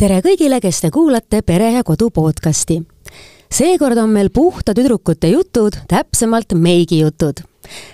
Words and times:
tere 0.00 0.22
kõigile, 0.24 0.62
kes 0.64 0.78
te 0.80 0.88
kuulate 0.88 1.42
Pere 1.44 1.74
ja 1.74 1.82
Kodu 1.84 2.08
podcasti. 2.10 2.78
seekord 3.52 3.98
on 4.00 4.08
meil 4.08 4.30
puhta 4.32 4.72
tüdrukute 4.72 5.28
jutud, 5.28 5.76
täpsemalt 5.88 6.54
meigi 6.54 7.00
jutud. 7.00 7.42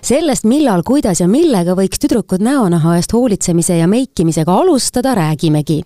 sellest, 0.03 0.45
millal, 0.45 0.83
kuidas 0.83 1.21
ja 1.21 1.27
millega 1.29 1.75
võiks 1.75 1.99
tüdrukud 1.99 2.39
näonaha 2.39 2.97
eest 2.97 3.13
hoolitsemise 3.13 3.77
ja 3.77 3.89
meikimisega 3.89 4.55
alustada, 4.55 5.15
räägimegi 5.15 5.83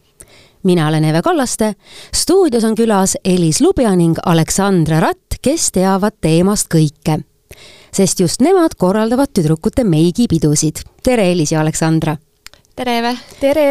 mina 0.62 0.88
olen 0.88 1.04
Eve 1.04 1.22
Kallaste, 1.22 1.74
stuudios 2.14 2.64
on 2.64 2.74
külas 2.74 3.16
Elis 3.24 3.60
Lubja 3.60 3.96
ning 3.96 4.18
Aleksandra 4.26 5.00
Ratt, 5.00 5.40
kes 5.42 5.72
teavad 5.72 6.20
teemast 6.20 6.68
kõike. 6.68 7.22
sest 7.92 8.20
just 8.20 8.40
nemad 8.40 8.76
korraldavad 8.76 9.32
tüdrukute 9.32 9.84
meigipidusid. 9.84 10.84
tere, 11.02 11.32
Elis 11.32 11.52
ja 11.52 11.60
Aleksandra! 11.60 12.16
Tere, 12.80 12.98
Eve! 12.98 13.16
tere! 13.40 13.64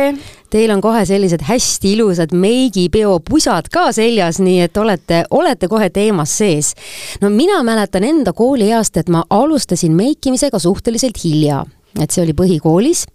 Teil 0.49 0.71
on 0.73 0.81
kohe 0.81 1.01
sellised 1.05 1.41
hästi 1.45 1.93
ilusad 1.95 2.33
meigipeo 2.33 3.15
pusad 3.25 3.69
ka 3.73 3.87
seljas, 3.93 4.37
nii 4.41 4.63
et 4.67 4.77
olete, 4.77 5.23
olete 5.33 5.69
kohe 5.69 5.89
teemas 5.93 6.35
sees. 6.37 6.73
no 7.21 7.29
mina 7.33 7.63
mäletan 7.65 8.05
enda 8.05 8.33
koolieast, 8.33 8.97
et 9.01 9.09
ma 9.09 9.23
alustasin 9.29 9.97
meikimisega 9.97 10.59
suhteliselt 10.59 11.23
hilja 11.23 11.63
et 11.97 12.13
see 12.13 12.21
oli 12.21 12.35
põhikoolis, 12.37 13.07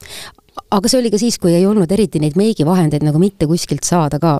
aga 0.74 0.90
see 0.90 0.98
oli 1.00 1.10
ka 1.12 1.18
siis, 1.20 1.36
kui 1.42 1.54
ei 1.54 1.66
olnud 1.66 1.90
eriti 1.94 2.20
neid 2.22 2.36
meigivahendeid 2.38 3.04
nagu 3.06 3.18
mitte 3.22 3.46
kuskilt 3.50 3.86
saada 3.86 4.18
ka. 4.22 4.36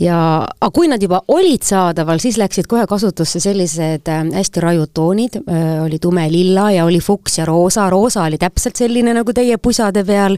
ja, 0.00 0.18
aga 0.60 0.70
kui 0.74 0.88
nad 0.90 1.02
juba 1.02 1.22
olid 1.28 1.64
saadaval, 1.66 2.20
siis 2.22 2.38
läksid 2.40 2.68
kohe 2.70 2.86
kasutusse 2.90 3.40
sellised 3.42 4.08
äh, 4.08 4.22
hästi 4.36 4.64
rajud 4.64 4.92
toonid, 4.96 5.40
äh, 5.42 5.82
oli 5.84 6.00
tume 6.02 6.26
lilla 6.32 6.70
ja 6.76 6.86
oli 6.88 7.00
fuks 7.04 7.38
ja 7.40 7.48
roosa, 7.48 7.88
roosa 7.90 8.24
oli 8.28 8.40
täpselt 8.40 8.80
selline 8.80 9.14
nagu 9.16 9.36
teie 9.36 9.58
pusade 9.58 10.04
peal. 10.04 10.36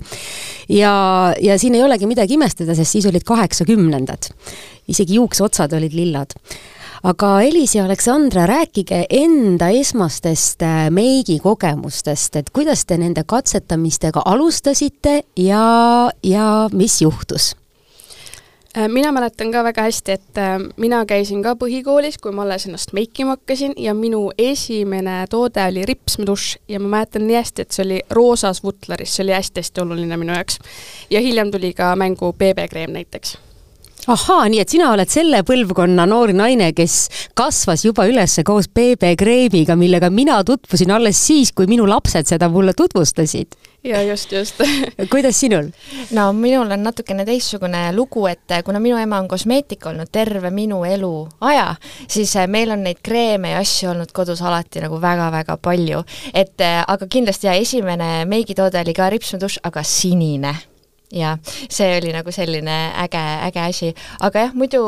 Ja, 0.69 1.35
ja 1.41 1.59
siin 1.59 1.75
ei 1.75 1.83
olegi 1.83 2.07
midagi 2.07 2.35
imestada, 2.39 2.75
sest 2.75 2.99
siis 2.99 3.07
olid 3.07 3.25
kaheksakümnendad. 3.27 4.31
isegi 4.89 5.15
juukseotsad 5.15 5.73
olid 5.73 5.95
lillad 5.95 6.35
aga 7.03 7.41
Elis 7.43 7.75
ja 7.75 7.85
Aleksandra, 7.85 8.47
rääkige 8.47 9.05
enda 9.11 9.69
esmastest 9.75 10.63
äh, 10.63 10.87
meigikogemustest, 10.91 12.37
et 12.37 12.51
kuidas 12.55 12.85
te 12.87 12.99
nende 12.99 13.25
katsetamistega 13.27 14.23
alustasite 14.25 15.23
ja, 15.37 15.65
ja 16.23 16.47
mis 16.73 17.01
juhtus? 17.03 17.53
Äh, 18.77 18.89
mina 18.89 19.13
mäletan 19.13 19.51
ka 19.53 19.61
väga 19.65 19.83
hästi, 19.85 20.13
et 20.13 20.39
äh, 20.41 20.55
mina 20.81 21.03
käisin 21.05 21.43
ka 21.45 21.53
põhikoolis, 21.61 22.17
kui 22.17 22.33
ma 22.33 22.47
alles 22.47 22.65
ennast 22.65 22.95
meikima 22.97 23.35
hakkasin 23.37 23.75
ja 23.77 23.93
minu 23.93 24.31
esimene 24.39 25.27
toode 25.31 25.61
oli 25.69 25.85
ripsmedušš 25.91 26.57
ja 26.73 26.81
ma 26.81 26.89
mäletan 26.97 27.27
nii 27.29 27.37
hästi, 27.37 27.67
et 27.67 27.77
see 27.77 27.85
oli 27.85 28.01
roosas 28.17 28.63
vutleris, 28.65 29.13
see 29.13 29.27
oli 29.27 29.37
hästi-hästi 29.37 29.85
oluline 29.85 30.17
minu 30.17 30.33
jaoks. 30.33 30.57
ja 31.11 31.21
hiljem 31.21 31.53
tuli 31.53 31.75
ka 31.77 31.93
mängu 32.01 32.33
beebekreem 32.33 32.97
näiteks 32.97 33.37
ahaa, 34.11 34.49
nii 34.49 34.63
et 34.63 34.73
sina 34.73 34.89
oled 34.95 35.11
selle 35.11 35.43
põlvkonna 35.47 36.07
noor 36.09 36.33
naine, 36.33 36.73
kes 36.73 37.29
kasvas 37.39 37.85
juba 37.85 38.07
üles 38.09 38.39
koos 38.47 38.71
BB 38.73 39.13
kreemiga, 39.21 39.77
millega 39.77 40.11
mina 40.11 40.41
tutvusin 40.49 40.91
alles 40.97 41.21
siis, 41.27 41.53
kui 41.53 41.69
minu 41.71 41.87
lapsed 41.89 42.27
seda 42.33 42.49
mulle 42.49 42.73
tutvustasid. 42.79 43.53
Ja 43.85 44.03
just, 44.03 44.33
just 44.33 44.61
kuidas 45.11 45.41
sinul? 45.41 45.71
no 46.11 46.33
minul 46.33 46.71
on 46.71 46.83
natukene 46.83 47.25
teistsugune 47.27 47.93
lugu, 47.97 48.27
et 48.31 48.55
kuna 48.65 48.81
minu 48.81 48.99
ema 48.99 49.19
on 49.19 49.29
kosmeetik 49.29 49.87
olnud 49.87 50.11
terve 50.13 50.51
minu 50.51 50.85
eluaja, 50.85 51.75
siis 52.09 52.37
eh, 52.37 52.47
meil 52.47 52.71
on 52.71 52.85
neid 52.87 53.03
kreeme 53.03 53.55
ja 53.55 53.63
asju 53.63 53.91
olnud 53.93 54.13
kodus 54.15 54.43
alati 54.43 54.83
nagu 54.85 55.01
väga-väga 55.03 55.57
palju. 55.63 56.05
et 56.35 56.61
eh, 56.61 56.83
aga 56.87 57.07
kindlasti 57.07 57.47
ja 57.47 57.55
esimene 57.59 58.25
meigitoode 58.25 58.81
oli 58.81 58.95
ka 58.95 59.11
ripsmedušš, 59.11 59.63
aga 59.63 59.83
sinine 59.83 60.55
ja 61.13 61.37
see 61.45 61.91
oli 61.99 62.13
nagu 62.15 62.33
selline 62.33 62.77
äge, 63.03 63.25
äge 63.49 63.61
asi. 63.61 63.95
aga 64.21 64.47
jah, 64.47 64.55
muidu 64.55 64.85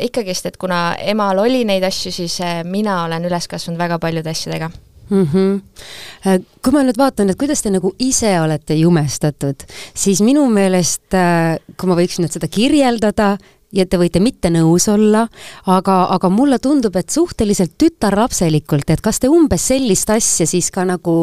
ikkagist, 0.00 0.46
et 0.46 0.56
kuna 0.56 0.94
emal 1.00 1.38
oli 1.42 1.64
neid 1.64 1.84
asju, 1.84 2.12
siis 2.12 2.38
mina 2.64 3.04
olen 3.04 3.24
üles 3.30 3.48
kasvanud 3.48 3.80
väga 3.80 3.98
paljude 3.98 4.30
asjadega 4.30 4.70
mm. 5.10 5.26
-hmm. 5.32 6.44
kui 6.62 6.72
ma 6.72 6.82
nüüd 6.82 6.98
vaatan, 6.98 7.30
et 7.30 7.38
kuidas 7.38 7.62
te 7.62 7.70
nagu 7.70 7.92
ise 7.98 8.32
olete 8.40 8.74
jumestatud, 8.74 9.66
siis 9.94 10.20
minu 10.20 10.46
meelest, 10.50 11.14
äh, 11.14 11.58
kui 11.76 11.88
ma 11.88 11.98
võiksin 11.98 12.26
nüüd 12.26 12.32
seda 12.32 12.48
kirjeldada, 12.48 13.36
ja 13.74 13.86
te 13.86 13.98
võite 13.98 14.20
mitte 14.22 14.50
nõus 14.52 14.86
olla, 14.90 15.24
aga, 15.70 15.96
aga 16.14 16.30
mulle 16.30 16.58
tundub, 16.62 16.94
et 16.98 17.10
suhteliselt 17.10 17.74
tütarlapselikult, 17.80 18.90
et 18.90 19.02
kas 19.04 19.18
te 19.22 19.30
umbes 19.32 19.66
sellist 19.72 20.10
asja 20.12 20.46
siis 20.48 20.70
ka 20.74 20.84
nagu 20.86 21.16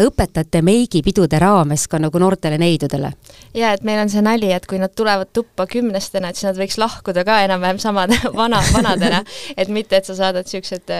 õpetate 0.00 0.62
meigipidude 0.66 1.38
raames 1.42 1.86
ka 1.90 2.00
nagu 2.02 2.22
noortele 2.22 2.58
neidudele? 2.60 3.12
jaa, 3.54 3.74
et 3.76 3.84
meil 3.86 4.02
on 4.02 4.10
see 4.10 4.24
nali, 4.24 4.50
et 4.54 4.66
kui 4.70 4.80
nad 4.82 4.94
tulevad 4.96 5.30
tuppa 5.36 5.66
kümnestena, 5.70 6.30
et 6.30 6.40
siis 6.40 6.48
nad 6.50 6.58
võiks 6.58 6.78
lahkuda 6.80 7.24
ka 7.26 7.40
enam-vähem 7.46 7.80
samade 7.82 8.18
vana, 8.40 8.62
vanadena, 8.74 9.22
et 9.56 9.70
mitte, 9.72 10.00
et 10.00 10.08
sa 10.08 10.18
saadad 10.18 10.48
niisugused, 10.48 10.90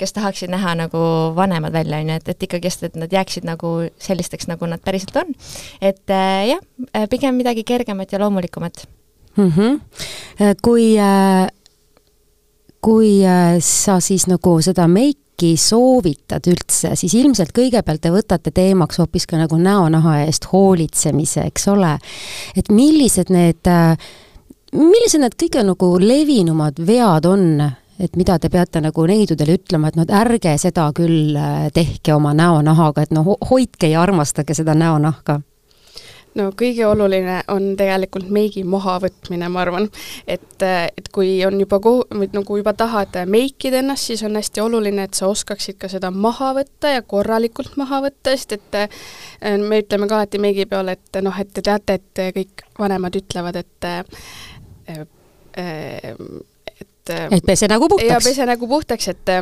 kes 0.00 0.16
tahaksid 0.16 0.52
näha 0.52 0.74
nagu 0.84 1.04
vanemad 1.36 1.74
välja, 1.74 2.02
on 2.02 2.10
ju, 2.10 2.18
et, 2.18 2.34
et 2.34 2.48
ikkagist, 2.48 2.82
et 2.88 2.98
nad 2.98 3.12
jääksid 3.12 3.46
nagu 3.46 3.76
sellisteks, 4.02 4.50
nagu 4.50 4.66
nad 4.70 4.82
päriselt 4.84 5.16
on. 5.22 5.32
et 5.80 6.10
jah, 6.10 6.60
pigem 7.10 7.38
midagi 7.38 7.64
kergemat 7.66 8.12
ja 8.12 8.20
loomulikumat 8.22 8.84
mm. 9.36 9.50
-hmm. 9.50 9.80
kui, 10.62 10.98
äh, 10.98 11.48
kui 12.80 13.26
äh, 13.26 13.56
sa 13.60 14.00
siis 14.00 14.26
nagu 14.26 14.60
seda 14.62 14.88
meiki 14.88 15.56
soovitad 15.56 16.46
üldse, 16.46 16.94
siis 16.96 17.14
ilmselt 17.14 17.50
kõigepealt 17.52 18.00
te 18.00 18.10
võtate 18.10 18.50
teemaks 18.54 18.98
hoopis 18.98 19.26
ka 19.26 19.36
nagu 19.36 19.56
näonaha 19.58 20.20
eest 20.24 20.46
hoolitsemise, 20.52 21.48
eks 21.50 21.68
ole. 21.68 21.98
et 22.56 22.70
millised 22.70 23.30
need, 23.30 23.70
millised 24.72 25.20
need 25.20 25.34
kõige 25.42 25.64
nagu 25.64 25.96
levinumad 26.00 26.78
vead 26.86 27.26
on, 27.26 27.62
et 27.98 28.16
mida 28.16 28.38
te 28.38 28.48
peate 28.48 28.80
nagu 28.80 29.06
neidudele 29.06 29.58
ütlema, 29.58 29.88
et 29.88 29.98
et 29.98 30.10
ärge 30.10 30.58
seda 30.58 30.92
küll 30.94 31.36
tehke 31.74 32.14
oma 32.14 32.34
näonahaga, 32.34 33.02
et 33.02 33.10
noh, 33.10 33.36
hoidke 33.50 33.90
ja 33.90 34.02
armastage 34.02 34.54
seda 34.54 34.74
näonahka 34.74 35.40
no 36.38 36.48
kõige 36.58 36.86
oluline 36.86 37.40
on 37.52 37.72
tegelikult 37.78 38.28
meigi 38.32 38.64
mahavõtmine, 38.66 39.48
ma 39.52 39.62
arvan. 39.62 39.88
et, 40.26 40.62
et 40.64 41.10
kui 41.14 41.36
on 41.46 41.58
juba 41.60 41.80
ko-, 41.82 42.06
nagu 42.10 42.58
juba 42.58 42.74
tahad 42.78 43.16
meikida 43.30 43.80
ennast, 43.82 44.10
siis 44.10 44.24
on 44.26 44.36
hästi 44.38 44.64
oluline, 44.64 45.06
et 45.06 45.18
sa 45.18 45.28
oskaksid 45.30 45.78
ka 45.80 45.90
seda 45.92 46.10
maha 46.10 46.52
võtta 46.58 46.94
ja 46.96 47.02
korralikult 47.02 47.76
maha 47.80 48.02
võtta, 48.08 48.34
sest 48.34 48.56
et 48.58 48.80
äh, 48.80 49.04
me 49.60 49.82
ütleme 49.84 50.08
ka 50.10 50.20
alati 50.20 50.42
meigi 50.42 50.66
peal, 50.70 50.90
et 50.94 51.22
noh, 51.22 51.40
et 51.40 51.52
te 51.54 51.64
teate, 51.64 52.00
et 52.00 52.24
kõik 52.38 52.66
vanemad 52.78 53.22
ütlevad, 53.22 53.62
et 53.62 53.90
äh, 53.90 54.02
äh, 55.58 56.10
et 56.74 57.10
et 57.14 57.44
pese 57.44 57.68
nägu 57.68 57.86
puhtaks. 57.88 58.10
ja 58.10 58.20
pese 58.24 58.46
nägu 58.48 58.68
puhtaks, 58.68 59.08
et, 59.12 59.34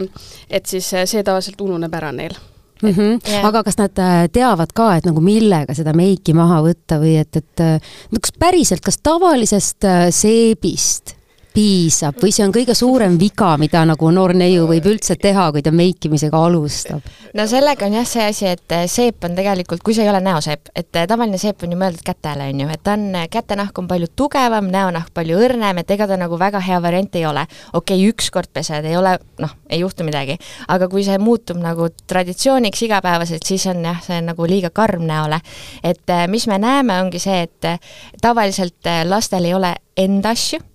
et 0.50 0.66
siis 0.66 0.88
see 0.92 1.22
tavaliselt 1.22 1.60
ununeb 1.62 1.94
ära 1.94 2.10
neil 2.12 2.34
mm. 2.82 2.90
-hmm. 2.90 3.18
Yeah. 3.28 3.46
aga 3.46 3.62
kas 3.62 3.78
nad 3.78 3.98
äh, 3.98 4.28
teavad 4.32 4.72
ka, 4.74 4.96
et 4.96 5.06
nagu 5.08 5.20
millega 5.20 5.74
seda 5.74 5.94
meiki 5.96 6.34
maha 6.34 6.62
võtta 6.62 7.00
või 7.02 7.16
et, 7.20 7.36
et 7.36 7.66
no 8.10 8.20
kas 8.20 8.36
päriselt, 8.38 8.84
kas 8.84 8.98
tavalisest 9.02 9.84
äh, 9.84 10.06
seebist 10.10 11.16
piisab 11.54 12.16
või 12.22 12.32
see 12.32 12.44
on 12.46 12.52
kõige 12.54 12.74
suurem 12.76 13.18
viga, 13.20 13.54
mida 13.60 13.82
nagu 13.88 14.10
noor 14.14 14.34
neiu 14.36 14.64
võib 14.68 14.86
üldse 14.88 15.16
teha, 15.20 15.50
kui 15.52 15.62
ta 15.64 15.72
meikimisega 15.74 16.38
alustab? 16.46 17.04
no 17.36 17.46
sellega 17.48 17.86
on 17.86 17.96
jah 17.96 18.08
see 18.08 18.24
asi, 18.28 18.46
et 18.52 18.74
eh, 18.74 18.86
seep 18.90 19.24
on 19.26 19.36
tegelikult, 19.36 19.82
kui 19.84 19.94
see 19.96 20.06
ei 20.06 20.12
ole 20.12 20.22
näoseep, 20.24 20.72
et 20.76 20.96
eh, 20.96 21.06
tavaline 21.08 21.40
seep 21.40 21.64
on 21.64 21.74
ju 21.74 21.78
mõeldud 21.80 22.04
kätele, 22.06 22.48
on 22.52 22.62
ju, 22.64 22.68
et 22.72 22.82
ta 22.84 22.96
on, 22.96 23.04
eh, 23.20 23.28
kätenahk 23.32 23.78
on 23.82 23.90
palju 23.90 24.08
tugevam, 24.16 24.70
näonahk 24.72 25.12
palju 25.14 25.38
õrnem, 25.44 25.82
et 25.82 25.94
ega 25.96 26.08
ta 26.08 26.18
nagu 26.20 26.38
väga 26.40 26.62
hea 26.64 26.80
variant 26.84 27.20
ei 27.20 27.26
ole. 27.28 27.46
okei 27.72 28.00
okay,, 28.00 28.08
ükskord 28.12 28.52
pesed, 28.52 28.88
ei 28.88 28.96
ole, 28.96 29.16
noh, 29.42 29.54
ei 29.68 29.82
juhtu 29.84 30.08
midagi. 30.08 30.38
aga 30.68 30.88
kui 30.88 31.04
see 31.04 31.18
muutub 31.18 31.60
nagu 31.60 31.88
traditsiooniks 32.06 32.82
igapäevaselt, 32.88 33.46
siis 33.46 33.66
on 33.70 33.84
jah, 33.84 34.00
see 34.04 34.18
on 34.22 34.32
nagu 34.32 34.48
liiga 34.48 34.70
karm 34.70 35.06
näole. 35.08 35.40
et 35.84 36.16
mis 36.28 36.46
me 36.46 36.58
näeme, 36.58 37.00
ongi 37.02 37.20
see, 37.22 37.42
et 37.42 38.20
tavaliselt 38.22 38.92
lastel 39.08 39.44
ei 39.44 39.54
ole 39.54 39.74
enda 39.96 40.32
asju 40.32 40.71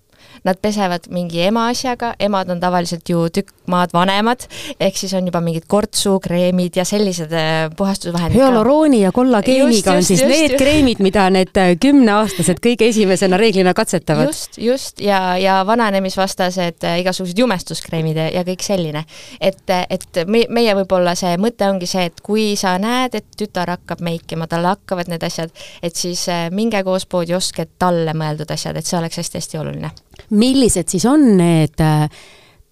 nad 0.48 0.60
pesevad 0.62 1.08
mingi 1.14 1.44
ema 1.48 1.68
asjaga, 1.72 2.14
emad 2.20 2.50
on 2.54 2.62
tavaliselt 2.64 3.10
ju 3.10 3.28
tükk 3.34 3.54
maad 3.72 3.92
vanemad, 3.96 4.46
ehk 4.80 4.98
siis 4.98 5.14
on 5.18 5.28
juba 5.28 5.42
mingid 5.44 5.68
kortsukreemid 5.68 6.78
ja 6.80 6.86
sellised 6.88 7.34
äh, 7.36 7.68
puhastusvahendid. 7.78 8.40
hüalorooni 8.40 9.02
ja 9.02 9.12
kollageeniga 9.12 9.98
on 9.98 10.04
siis 10.04 10.22
just, 10.22 10.32
need 10.32 10.52
just. 10.54 10.62
kreemid, 10.62 11.02
mida 11.04 11.28
need 11.34 11.60
äh, 11.60 11.74
kümneaastased 11.82 12.62
kõige 12.64 12.88
esimesena 12.94 13.40
reeglina 13.40 13.74
katsetavad. 13.78 14.32
just, 14.32 14.58
just 14.62 15.04
ja, 15.04 15.38
ja 15.42 15.60
vananemisvastased 15.68 16.88
äh, 16.88 17.00
igasugused 17.04 17.40
jumestuskreemid 17.44 18.22
ja, 18.24 18.30
ja 18.40 18.46
kõik 18.48 18.64
selline. 18.66 19.04
et, 19.42 19.64
et 19.90 20.24
me, 20.26 20.46
meie 20.50 20.76
võib-olla 20.80 21.16
see 21.20 21.36
mõte 21.42 21.68
ongi 21.68 21.90
see, 21.90 22.08
et 22.12 22.24
kui 22.24 22.50
sa 22.60 22.78
näed, 22.82 23.20
et 23.20 23.28
tütar 23.38 23.76
hakkab 23.76 24.04
meikima, 24.04 24.48
talle 24.48 24.72
hakkavad 24.78 25.12
need 25.12 25.24
asjad, 25.28 25.52
et 25.84 25.96
siis 25.96 26.28
minge 26.56 26.84
koos 26.88 27.06
poodi, 27.06 27.36
ostke 27.36 27.68
talle 27.80 28.16
mõeldud 28.16 28.52
asjad, 28.56 28.80
et 28.80 28.88
see 28.88 29.00
oleks 29.00 29.20
hästi-hästi 29.20 29.60
oluline 29.60 29.92
millised 30.30 30.90
siis 30.90 31.06
on 31.06 31.30
need 31.38 31.82
äh, 31.84 32.08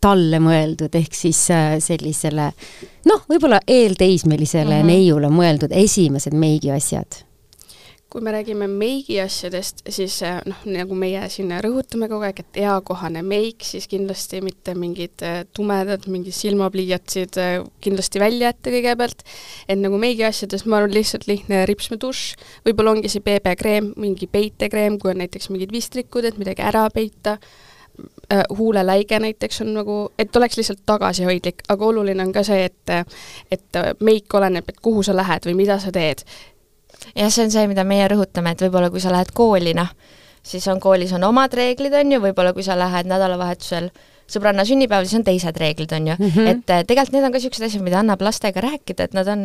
talle 0.01 0.39
mõeldud, 0.43 0.93
ehk 0.95 1.15
siis 1.17 1.39
äh, 1.53 1.77
sellisele 1.83 2.51
noh, 3.09 3.23
võib-olla 3.29 3.59
eelteismelisele 3.67 4.75
mm 4.75 4.81
-hmm. 4.81 4.91
neiule 4.91 5.29
mõeldud 5.33 5.73
esimesed 5.73 6.33
meigiasjad? 6.33 7.24
Kui 8.15 8.23
me 8.23 8.31
räägime 8.31 8.69
meigi 8.71 9.17
asjadest, 9.19 9.81
siis 9.91 10.21
äh, 10.23 10.37
noh, 10.47 10.61
nagu 10.71 10.95
meie 10.95 11.19
siin 11.27 11.49
rõhutame 11.59 12.07
kogu 12.07 12.23
aeg, 12.23 12.37
et 12.45 12.59
eakohane 12.63 13.19
meik, 13.27 13.65
siis 13.67 13.89
kindlasti 13.91 14.39
mitte 14.39 14.71
mingid 14.79 15.19
äh, 15.27 15.41
tumedad, 15.51 16.07
mingid 16.07 16.31
silmapliiatsid 16.37 17.35
kindlasti 17.83 18.23
välja 18.23 18.53
jätta 18.53 18.71
kõigepealt, 18.71 19.25
et 19.67 19.81
nagu 19.81 19.99
meigi 19.99 20.23
asjades 20.23 20.63
ma 20.63 20.79
arvan, 20.79 20.95
lihtsalt 20.95 21.27
lihtne 21.27 21.65
ripsmedušš, 21.67 22.47
võib-olla 22.69 22.95
ongi 22.95 23.11
see 23.11 23.25
BB-kreem, 23.27 23.91
mingi 23.99 24.31
peitekreem, 24.31 24.95
kui 24.95 25.11
on 25.11 25.19
näiteks 25.25 25.51
mingid 25.51 25.75
vistrikud, 25.75 26.23
et 26.23 26.39
midagi 26.39 26.63
ära 26.63 26.87
peita, 26.95 27.35
huuleläige 28.55 29.19
näiteks 29.19 29.61
on 29.67 29.75
nagu, 29.75 30.01
et 30.19 30.35
oleks 30.35 30.55
lihtsalt 30.59 30.87
tagasihoidlik, 30.87 31.67
aga 31.67 31.91
oluline 31.91 32.23
on 32.23 32.33
ka 32.35 32.47
see, 32.47 32.63
et 32.71 32.95
et 33.51 33.83
meik 34.03 34.33
oleneb, 34.39 34.67
et 34.71 34.83
kuhu 34.83 35.03
sa 35.03 35.15
lähed 35.15 35.47
või 35.47 35.59
mida 35.65 35.79
sa 35.83 35.91
teed. 35.95 36.23
Jah, 37.15 37.29
see 37.29 37.45
on 37.45 37.53
see, 37.53 37.67
mida 37.71 37.83
meie 37.87 38.07
rõhutame, 38.11 38.55
et 38.55 38.65
võib-olla 38.65 38.89
kui 38.93 39.03
sa 39.03 39.13
lähed 39.13 39.31
kooli, 39.35 39.75
noh, 39.77 39.91
siis 40.45 40.67
on 40.71 40.81
koolis 40.83 41.13
on 41.17 41.23
omad 41.27 41.53
reeglid, 41.53 41.93
on 41.93 42.11
ju, 42.17 42.21
võib-olla 42.27 42.53
kui 42.53 42.65
sa 42.65 42.77
lähed 42.79 43.09
nädalavahetusel 43.09 43.89
sõbranna 44.31 44.65
sünnipäeval, 44.65 45.05
siis 45.05 45.19
on 45.19 45.25
teised 45.25 45.57
reeglid, 45.61 45.91
on 45.93 46.07
ju 46.07 46.15
mm. 46.17 46.29
-hmm. 46.29 46.47
et 46.49 46.69
äh, 46.69 46.85
tegelikult 46.87 47.13
need 47.13 47.27
on 47.27 47.31
ka 47.31 47.39
niisugused 47.39 47.67
asjad, 47.67 47.83
mida 47.85 47.99
annab 48.01 48.21
lastega 48.25 48.61
rääkida, 48.61 49.09
et 49.09 49.13
nad 49.13 49.27
on 49.27 49.41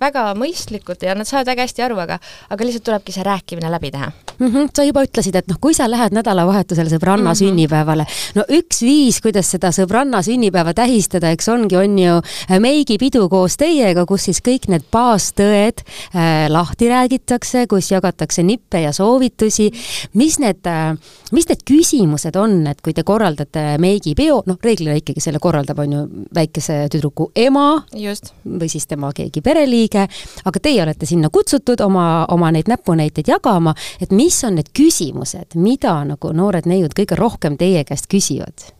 väga 0.00 0.32
mõistlikud 0.34 1.02
ja 1.02 1.14
nad 1.14 1.28
saavad 1.28 1.46
väga 1.46 1.66
hästi 1.66 1.82
aru, 1.86 1.98
aga 1.98 2.18
aga 2.50 2.64
lihtsalt 2.64 2.84
tulebki 2.84 3.12
see 3.12 3.22
rääkimine 3.26 3.70
läbi 3.70 3.90
teha 3.94 4.10
mm. 4.38 4.46
-hmm. 4.46 4.68
sa 4.74 4.84
juba 4.84 5.02
ütlesid, 5.04 5.36
et 5.36 5.48
noh, 5.48 5.58
kui 5.60 5.74
sa 5.74 5.90
lähed 5.90 6.12
nädalavahetusel 6.12 6.88
sõbranna 6.88 7.22
mm 7.22 7.32
-hmm. 7.32 7.38
sünnipäevale, 7.38 8.06
no 8.34 8.44
üks 8.48 8.82
viis, 8.82 9.20
kuidas 9.20 9.50
seda 9.50 9.68
sõbranna 9.72 10.22
sünnipäeva 10.22 10.74
tähistada, 10.74 11.30
eks 11.30 11.48
ongi, 11.48 11.76
on 11.76 11.98
ju 11.98 12.16
äh, 12.50 12.60
meigipidu 12.60 13.28
koos 13.28 13.56
teiega, 13.56 14.06
kus 14.06 14.24
siis 14.24 14.40
kõik 14.40 14.68
need 14.68 14.84
baastõed 14.92 15.82
äh, 16.14 16.48
lahti 16.48 16.88
räägitakse, 16.88 17.66
kus 17.66 17.90
jagatakse 17.90 18.42
nippe 18.42 18.80
ja 18.80 18.92
soovitusi. 18.92 19.70
mis 20.14 20.38
need 20.38 20.66
äh,, 20.66 20.96
mis 21.32 21.48
need 21.48 21.62
küsimused 21.70 22.36
on, 22.36 22.66
et 22.66 22.80
kui 22.80 22.94
te 22.94 23.02
korraldate 23.02 23.78
meigi 23.78 24.14
peo, 24.14 24.42
noh, 24.46 24.58
reeglina 24.62 24.96
ikkagi 24.96 25.20
selle 25.20 25.38
korraldab, 25.38 25.78
on 25.78 25.92
ju, 25.92 26.06
väikese 26.34 26.88
tüdruku 26.92 27.30
ema 27.34 27.82
Just. 27.94 28.32
või 28.44 28.68
siis 28.68 28.86
tema 28.86 29.12
keegi 29.12 29.40
pereliige, 29.40 30.08
aga 30.44 30.60
teie 30.62 30.82
olete 30.82 31.06
sinna 31.06 31.30
kutsutud 31.30 31.80
oma, 31.80 32.26
oma 32.28 32.50
neid 32.54 32.68
näpunäiteid 32.68 33.28
jagama, 33.28 33.74
et 34.00 34.10
mis 34.10 34.25
on 34.46 34.58
need 34.58 34.72
küsimused, 34.76 35.54
mida 35.54 35.98
nagu 36.08 36.32
noored 36.32 36.66
neiud 36.66 36.96
kõige 36.96 37.18
rohkem 37.18 37.58
teie 37.60 37.84
käest 37.84 38.10
küsivad? 38.12 38.72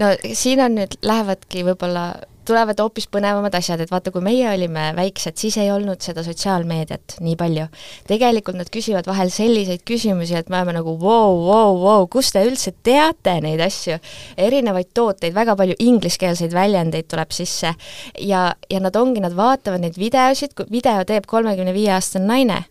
no 0.00 0.14
siin 0.32 0.62
on 0.64 0.78
nüüd, 0.78 0.96
lähevadki 1.04 1.64
võib-olla 1.66 2.04
tulevad 2.50 2.80
hoopis 2.82 3.06
põnevamad 3.12 3.54
asjad, 3.54 3.82
et 3.84 3.90
vaata, 3.92 4.10
kui 4.14 4.22
meie 4.24 4.48
olime 4.50 4.90
väiksed, 4.96 5.36
siis 5.38 5.56
ei 5.60 5.70
olnud 5.70 6.00
seda 6.02 6.24
sotsiaalmeediat 6.26 7.18
nii 7.22 7.36
palju. 7.38 7.66
tegelikult 8.08 8.58
nad 8.58 8.70
küsivad 8.72 9.06
vahel 9.06 9.30
selliseid 9.30 9.84
küsimusi, 9.86 10.34
et 10.38 10.50
me 10.50 10.58
oleme 10.58 10.78
nagu 10.80 10.96
vau, 11.00 11.36
vau, 11.46 11.76
vau, 11.82 12.08
kust 12.10 12.34
te 12.34 12.42
üldse 12.46 12.72
teate 12.82 13.36
neid 13.44 13.60
asju. 13.60 14.00
erinevaid 14.36 14.90
tooteid, 14.94 15.34
väga 15.36 15.56
palju 15.56 15.78
ingliskeelseid 15.78 16.54
väljendeid 16.56 17.10
tuleb 17.10 17.30
sisse 17.36 17.74
ja, 18.18 18.42
ja 18.70 18.80
nad 18.80 18.96
ongi, 18.96 19.22
nad 19.22 19.36
vaatavad 19.36 19.84
neid 19.84 19.98
videosid, 20.00 20.56
video 20.70 21.04
teeb 21.04 21.28
kolmekümne 21.30 21.76
viie 21.76 21.94
aastane 21.94 22.26
naine 22.26 22.64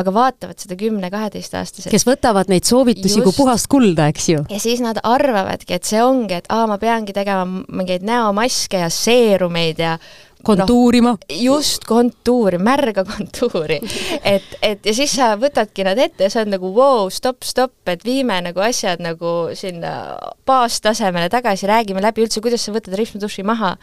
aga 0.00 0.14
vaatavad 0.14 0.60
seda 0.60 0.78
kümne-kaheteistaastased. 0.80 1.90
kes 1.92 2.06
võtavad 2.08 2.50
neid 2.52 2.68
soovitusi 2.68 3.20
Just. 3.20 3.26
kui 3.28 3.38
puhast 3.44 3.70
kulda, 3.70 4.08
eks 4.12 4.28
ju. 4.32 4.46
ja 4.50 4.62
siis 4.62 4.82
nad 4.84 5.00
arvavadki, 5.02 5.76
et 5.76 5.88
see 5.88 6.02
ongi, 6.04 6.40
et 6.40 6.50
aa, 6.52 6.66
ma 6.70 6.80
peangi 6.80 7.16
tegema 7.16 7.46
mingeid 7.68 8.06
näomaske 8.06 8.84
ja 8.84 8.90
seerumeid 8.92 9.80
ja 9.80 9.96
kontuurima 10.42 11.10
no,. 11.10 11.18
just, 11.28 11.84
kontuuri, 11.84 12.58
märga 12.58 13.04
kontuuri. 13.04 13.80
et, 14.34 14.46
et 14.62 14.86
ja 14.86 14.94
siis 14.96 15.12
sa 15.16 15.34
võtadki 15.40 15.84
nad 15.86 16.00
ette 16.00 16.26
ja 16.26 16.32
sa 16.32 16.42
oled 16.42 16.54
nagu 16.54 16.72
vau 16.72 17.04
wow,, 17.04 17.12
stopp, 17.12 17.44
stopp, 17.46 17.76
et 17.92 18.04
viime 18.06 18.40
nagu 18.44 18.64
asjad 18.64 19.02
nagu 19.04 19.50
sinna 19.58 20.16
baastasemele 20.48 21.30
tagasi, 21.32 21.68
räägime 21.70 22.02
läbi 22.04 22.24
üldse, 22.24 22.42
kuidas 22.44 22.64
sa 22.64 22.74
võtad 22.74 22.96
ripsmeduši 22.98 23.44
maha, 23.46 23.76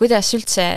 kuidas 0.00 0.30
üldse 0.36 0.68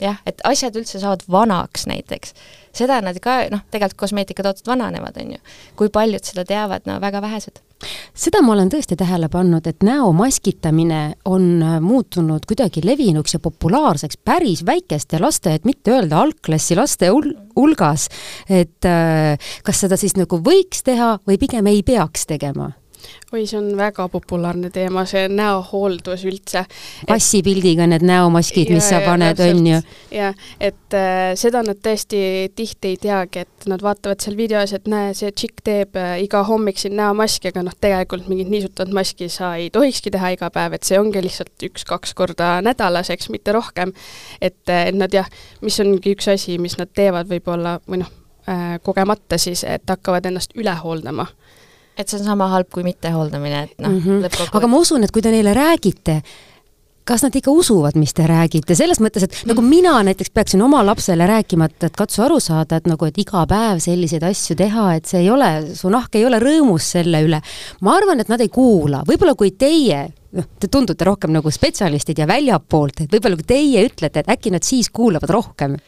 jah, 0.00 0.18
et 0.26 0.40
asjad 0.44 0.76
üldse 0.76 1.00
saavad 1.00 1.24
vanaks 1.30 1.86
näiteks. 1.88 2.34
seda 2.76 2.98
nad 3.00 3.16
ka, 3.24 3.38
noh, 3.48 3.62
tegelikult 3.72 4.02
kosmeetikatooted 4.04 4.66
vananevad, 4.68 5.16
on 5.22 5.36
ju. 5.36 5.38
kui 5.76 5.88
paljud 5.92 6.24
seda 6.24 6.44
teavad, 6.44 6.84
no 6.86 6.98
väga 7.00 7.22
vähesed. 7.24 7.60
seda 8.14 8.42
ma 8.42 8.52
olen 8.52 8.70
tõesti 8.72 8.96
tähele 8.96 9.28
pannud, 9.32 9.66
et 9.66 9.82
näo 9.86 10.12
maskitamine 10.16 11.02
on 11.24 11.62
äh, 11.62 11.78
muutunud 11.80 12.46
kuidagi 12.48 12.84
levinuks 12.84 13.36
ja 13.36 13.40
populaarseks 13.40 14.20
päris 14.24 14.64
väikeste 14.66 15.20
laste, 15.20 15.54
et 15.54 15.64
mitte 15.64 15.94
öelda 15.96 16.20
algklassi 16.22 16.76
laste 16.76 17.10
hulgas. 17.56 18.08
et 18.48 18.84
äh, 18.84 19.38
kas 19.64 19.80
seda 19.80 19.96
siis 19.96 20.16
nagu 20.16 20.40
võiks 20.40 20.84
teha 20.84 21.18
või 21.26 21.38
pigem 21.38 21.66
ei 21.72 21.82
peaks 21.82 22.26
tegema? 22.26 22.72
Oi, 23.32 23.44
see 23.46 23.58
on 23.58 23.68
väga 23.78 24.06
populaarne 24.12 24.70
teema, 24.74 25.04
see 25.08 25.26
näohooldus 25.32 26.24
üldse. 26.28 26.64
passipildiga 27.08 27.86
need 27.90 28.04
näomaskid, 28.06 28.70
mis 28.74 28.88
sa 28.90 29.00
paned, 29.04 29.40
on 29.42 29.62
ju. 29.66 29.80
jah, 30.14 30.36
et 30.60 30.96
äh, 30.96 31.32
seda 31.38 31.62
nad 31.66 31.80
tõesti 31.82 32.20
tihti 32.56 32.94
ei 32.94 33.00
teagi, 33.02 33.46
et 33.46 33.68
nad 33.70 33.82
vaatavad 33.82 34.22
seal 34.22 34.36
videos, 34.38 34.74
et 34.76 34.86
näe, 34.90 35.14
see 35.18 35.32
tšikk 35.32 35.64
teeb 35.66 35.98
äh, 36.00 36.16
iga 36.24 36.42
hommik 36.46 36.80
siin 36.80 36.96
näomaski, 36.98 37.52
aga 37.52 37.64
noh, 37.66 37.76
tegelikult 37.80 38.30
mingit 38.30 38.52
niisutavat 38.52 38.94
maski 38.96 39.30
sa 39.32 39.54
ei 39.60 39.70
tohikski 39.74 40.12
teha 40.14 40.34
iga 40.36 40.50
päev, 40.54 40.76
et 40.76 40.86
see 40.86 41.00
ongi 41.00 41.22
lihtsalt 41.24 41.66
üks-kaks 41.70 42.14
korda 42.18 42.56
nädalas, 42.64 43.10
eks, 43.14 43.30
mitte 43.34 43.54
rohkem. 43.56 43.94
et, 44.40 44.62
äh, 44.68 44.86
et 44.90 44.98
nad 44.98 45.12
jah, 45.12 45.28
mis 45.62 45.80
ongi 45.82 46.14
üks 46.16 46.30
asi, 46.32 46.60
mis 46.62 46.78
nad 46.78 46.92
teevad 46.94 47.28
võib-olla 47.30 47.78
või 47.88 48.04
noh 48.04 48.12
äh,, 48.48 48.78
kogemata 48.82 49.38
siis, 49.38 49.64
et 49.64 49.86
hakkavad 49.90 50.26
ennast 50.30 50.54
üle 50.58 50.74
hooldama 50.82 51.26
et 51.96 52.08
see 52.08 52.20
on 52.20 52.26
sama 52.26 52.50
halb 52.52 52.68
kui 52.72 52.84
mittehooldamine, 52.86 53.62
et 53.68 53.80
noh 53.80 53.90
mm 53.90 54.02
-hmm., 54.02 54.26
lõppkokkuvõttes. 54.26 54.58
aga 54.60 54.66
ma 54.72 54.82
usun, 54.84 55.04
et 55.04 55.12
kui 55.12 55.22
te 55.24 55.32
neile 55.32 55.54
räägite, 55.56 56.22
kas 57.06 57.22
nad 57.22 57.36
ikka 57.38 57.50
usuvad, 57.54 57.94
mis 57.96 58.14
te 58.14 58.26
räägite, 58.26 58.74
selles 58.74 58.98
mõttes, 59.00 59.22
et 59.22 59.36
nagu 59.46 59.62
mina 59.62 59.94
näiteks 60.02 60.32
peaksin 60.34 60.62
oma 60.62 60.82
lapsele 60.86 61.26
rääkima, 61.26 61.68
et, 61.70 61.84
et 61.88 61.96
katsu 61.96 62.24
aru 62.26 62.40
saada, 62.42 62.80
et 62.80 62.88
nagu, 62.90 63.06
et 63.06 63.18
iga 63.22 63.44
päev 63.46 63.78
selliseid 63.84 64.26
asju 64.26 64.56
teha, 64.58 64.88
et 64.98 65.06
see 65.06 65.22
ei 65.22 65.30
ole, 65.30 65.50
su 65.78 65.90
nahk 65.92 66.18
ei 66.18 66.26
ole 66.26 66.40
rõõmus 66.42 66.90
selle 66.96 67.22
üle. 67.22 67.40
ma 67.80 67.96
arvan, 67.96 68.20
et 68.20 68.28
nad 68.28 68.40
ei 68.40 68.48
kuula, 68.48 69.04
võib-olla 69.06 69.36
kui 69.38 69.54
teie 69.54 70.08
noh, 70.36 70.48
te 70.58 70.68
tundute 70.68 71.06
rohkem 71.06 71.30
nagu 71.32 71.50
spetsialistid 71.50 72.18
ja 72.18 72.26
väljapoolt, 72.26 73.04
et 73.04 73.12
võib-olla 73.12 73.38
kui 73.38 73.48
teie 73.54 73.86
ütlete, 73.86 74.24
et 74.24 74.34
äkki 74.36 74.50
nad 74.50 74.66
siis 74.66 74.90
kuulavad 74.90 75.30
rohkem 75.30 75.78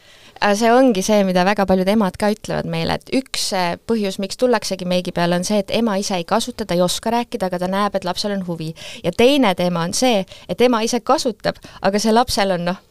see 0.59 0.71
ongi 0.71 1.03
see, 1.05 1.23
mida 1.27 1.43
väga 1.47 1.65
paljud 1.69 1.89
emad 1.91 2.17
ka 2.19 2.29
ütlevad 2.33 2.67
meile, 2.69 2.99
et 2.99 3.11
üks 3.15 3.49
äh, 3.57 3.71
põhjus, 3.89 4.19
miks 4.23 4.39
tullaksegi 4.39 4.87
meigi 4.89 5.13
peale, 5.15 5.39
on 5.39 5.47
see, 5.47 5.59
et 5.63 5.73
ema 5.75 5.97
ise 5.99 6.17
ei 6.19 6.27
kasuta, 6.27 6.65
ta 6.65 6.77
ei 6.77 6.83
oska 6.85 7.13
rääkida, 7.13 7.49
aga 7.49 7.61
ta 7.61 7.71
näeb, 7.71 7.97
et 7.97 8.07
lapsel 8.07 8.35
on 8.37 8.45
huvi. 8.47 8.73
ja 9.03 9.11
teine 9.15 9.53
teema 9.55 9.83
on 9.87 9.95
see, 9.97 10.25
et 10.49 10.61
ema 10.61 10.81
ise 10.85 11.01
kasutab, 11.03 11.59
aga 11.81 11.99
see 11.99 12.15
lapsel 12.15 12.55
on 12.55 12.65
noh, 12.71 12.81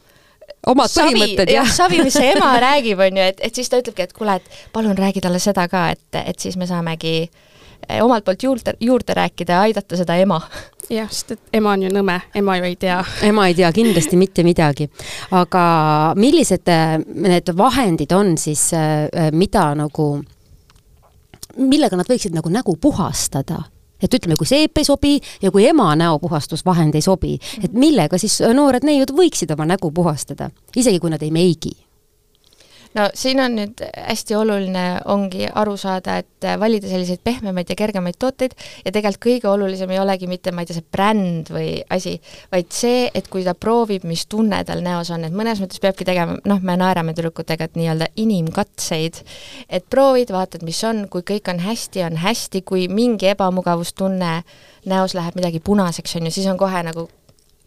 omad 0.67 0.91
savi, 0.91 1.15
põhimõtted, 1.15 1.53
jah? 1.53 1.69
savi, 1.73 2.01
mis 2.05 2.17
see 2.17 2.33
ema 2.35 2.53
räägib, 2.61 3.01
on 3.05 3.21
ju, 3.21 3.29
et, 3.33 3.45
et 3.49 3.55
siis 3.55 3.69
ta 3.69 3.81
ütlebki, 3.81 4.09
et 4.09 4.15
kuule, 4.15 4.39
et 4.39 4.65
palun 4.75 4.97
räägi 4.97 5.23
talle 5.25 5.41
seda 5.43 5.67
ka, 5.71 5.89
et, 5.95 6.21
et 6.23 6.39
siis 6.39 6.57
me 6.59 6.67
saamegi 6.69 7.15
eh, 7.25 7.47
omalt 8.01 8.25
poolt 8.25 8.43
juurde, 8.43 8.73
juurde 8.79 9.13
rääkida 9.13 9.53
ja 9.53 9.61
aidata 9.67 9.97
seda 9.97 10.15
ema 10.21 10.41
jah, 10.89 11.09
sest 11.11 11.35
et 11.35 11.57
ema 11.59 11.73
on 11.75 11.85
ju 11.85 11.91
nõme, 11.93 12.17
ema 12.35 12.57
ju 12.59 12.67
ei 12.69 12.75
tea. 12.79 12.99
ema 13.25 13.47
ei 13.49 13.55
tea 13.57 13.71
kindlasti 13.73 14.17
mitte 14.19 14.43
midagi. 14.47 14.89
aga 15.31 15.63
millised 16.19 16.69
äh, 16.69 16.97
need 17.25 17.51
vahendid 17.57 18.13
on 18.15 18.37
siis, 18.37 18.69
äh, 18.73 19.29
mida 19.31 19.69
nagu, 19.77 20.11
millega 21.57 21.99
nad 21.99 22.09
võiksid 22.09 22.35
nagu 22.35 22.49
nägu 22.53 22.77
puhastada? 22.81 23.63
et 23.99 24.13
ütleme, 24.15 24.37
kui 24.39 24.47
seep 24.47 24.77
ei 24.79 24.87
sobi 24.87 25.17
ja 25.41 25.51
kui 25.51 25.65
ema 25.67 25.91
näopuhastusvahend 25.99 26.95
ei 26.95 27.03
sobi, 27.03 27.33
et 27.63 27.73
millega 27.75 28.17
siis 28.17 28.39
noored 28.55 28.85
neiud 28.87 29.11
võiksid 29.11 29.51
oma 29.51 29.67
nägu 29.67 29.91
puhastada, 29.91 30.49
isegi 30.75 31.01
kui 31.03 31.11
nad 31.11 31.23
ei 31.25 31.33
meigi 31.35 31.75
no 32.97 33.05
siin 33.13 33.39
on 33.43 33.55
nüüd 33.57 33.81
hästi 33.85 34.35
oluline, 34.37 34.83
ongi 35.11 35.45
aru 35.47 35.75
saada, 35.79 36.17
et 36.23 36.47
valida 36.59 36.89
selliseid 36.89 37.21
pehmemaid 37.23 37.69
ja 37.69 37.77
kergemaid 37.77 38.17
tooteid 38.19 38.55
ja 38.85 38.93
tegelikult 38.93 39.25
kõige 39.25 39.49
olulisem 39.51 39.91
ei 39.93 39.99
olegi 40.01 40.29
mitte, 40.31 40.53
ma 40.55 40.63
ei 40.63 40.69
tea, 40.69 40.79
see 40.79 40.87
bränd 40.95 41.51
või 41.53 41.67
asi, 41.93 42.15
vaid 42.53 42.71
see, 42.73 43.03
et 43.13 43.29
kui 43.31 43.43
ta 43.45 43.53
proovib, 43.53 44.07
mis 44.09 44.25
tunne 44.31 44.61
tal 44.65 44.81
näos 44.85 45.11
on, 45.13 45.27
et 45.27 45.35
mõnes 45.35 45.61
mõttes 45.61 45.81
peabki 45.83 46.07
tegema, 46.07 46.39
noh, 46.49 46.63
me 46.65 46.77
naerame 46.79 47.13
tüdrukutega, 47.17 47.69
et 47.69 47.77
nii-öelda 47.79 48.09
inimkatseid, 48.23 49.21
et 49.69 49.85
proovid, 49.91 50.33
vaatad, 50.33 50.65
mis 50.65 50.81
on, 50.87 51.05
kui 51.11 51.25
kõik 51.27 51.51
on 51.53 51.61
hästi, 51.63 52.05
on 52.07 52.19
hästi, 52.23 52.63
kui 52.65 52.87
mingi 52.91 53.29
ebamugavustunne 53.33 54.33
näos 54.89 55.15
läheb 55.17 55.37
midagi 55.37 55.61
punaseks, 55.61 56.17
on 56.17 56.29
ju, 56.29 56.37
siis 56.39 56.49
on 56.49 56.57
kohe 56.59 56.83
nagu 56.87 57.09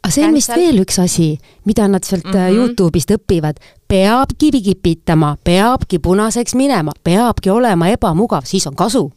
aga 0.03 0.11
see 0.11 0.25
on 0.27 0.35
vist 0.35 0.51
veel 0.59 0.83
üks 0.83 0.99
asi, 0.99 1.29
mida 1.69 1.87
nad 1.91 2.05
sealt 2.05 2.27
mm 2.27 2.35
-hmm. 2.35 2.57
Youtube'ist 2.59 3.15
õpivad. 3.15 3.63
Peabki 3.93 4.63
kipitama, 4.63 5.37
peabki 5.45 5.99
punaseks 5.99 6.55
minema, 6.55 6.93
peabki 7.05 7.51
olema 7.51 7.91
ebamugav, 7.93 8.47
siis 8.49 8.67
on 8.67 8.77
kasu. 8.77 9.13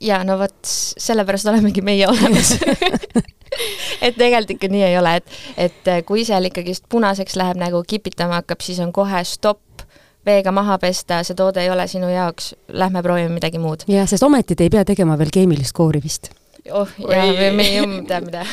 ja 0.00 0.24
no 0.24 0.38
vot, 0.38 0.58
sellepärast 1.00 1.48
olemegi 1.48 1.80
meie 1.80 2.08
olemas 2.08 2.58
et 4.04 4.18
tegelikult 4.18 4.58
ikka 4.58 4.68
nii 4.68 4.82
ei 4.90 4.98
ole, 5.00 5.14
et, 5.16 5.38
et 5.56 5.88
kui 6.04 6.26
seal 6.28 6.50
ikkagist 6.50 6.84
punaseks 6.92 7.38
läheb, 7.40 7.56
nagu 7.56 7.80
kipitama 7.88 8.42
hakkab, 8.42 8.60
siis 8.60 8.82
on 8.84 8.92
kohe 8.92 9.24
stopp, 9.24 9.86
veega 10.26 10.52
maha 10.52 10.76
pesta, 10.82 11.22
see 11.24 11.38
toode 11.38 11.64
ei 11.64 11.72
ole 11.72 11.88
sinu 11.88 12.12
jaoks, 12.12 12.52
lähme 12.68 13.00
proovime 13.02 13.32
midagi 13.32 13.62
muud. 13.62 13.88
jah, 13.88 14.04
sest 14.08 14.28
ometi 14.28 14.58
te 14.58 14.68
ei 14.68 14.76
pea 14.76 14.84
tegema 14.84 15.16
veel 15.16 15.32
keemilist 15.32 15.72
koorimist. 15.72 16.34
oh, 16.68 16.92
jaa, 17.00 17.52
me 17.56 17.70
ei 17.72 18.02
teab 18.04 18.28
mida 18.28 18.44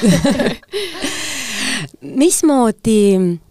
mismoodi 2.23 3.41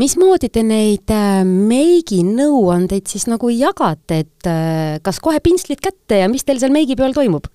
mismoodi 0.00 0.50
te 0.52 0.64
neid 0.66 1.10
äh, 1.14 1.42
meiginõuandeid 1.46 3.10
siis 3.10 3.28
nagu 3.30 3.50
jagate, 3.52 4.22
et 4.24 4.48
äh, 4.50 4.96
kas 5.04 5.20
kohe 5.24 5.40
pintslid 5.44 5.82
kätte 5.84 6.24
ja 6.24 6.30
mis 6.30 6.46
teil 6.46 6.62
seal 6.62 6.74
meigipeol 6.74 7.14
toimub? 7.16 7.50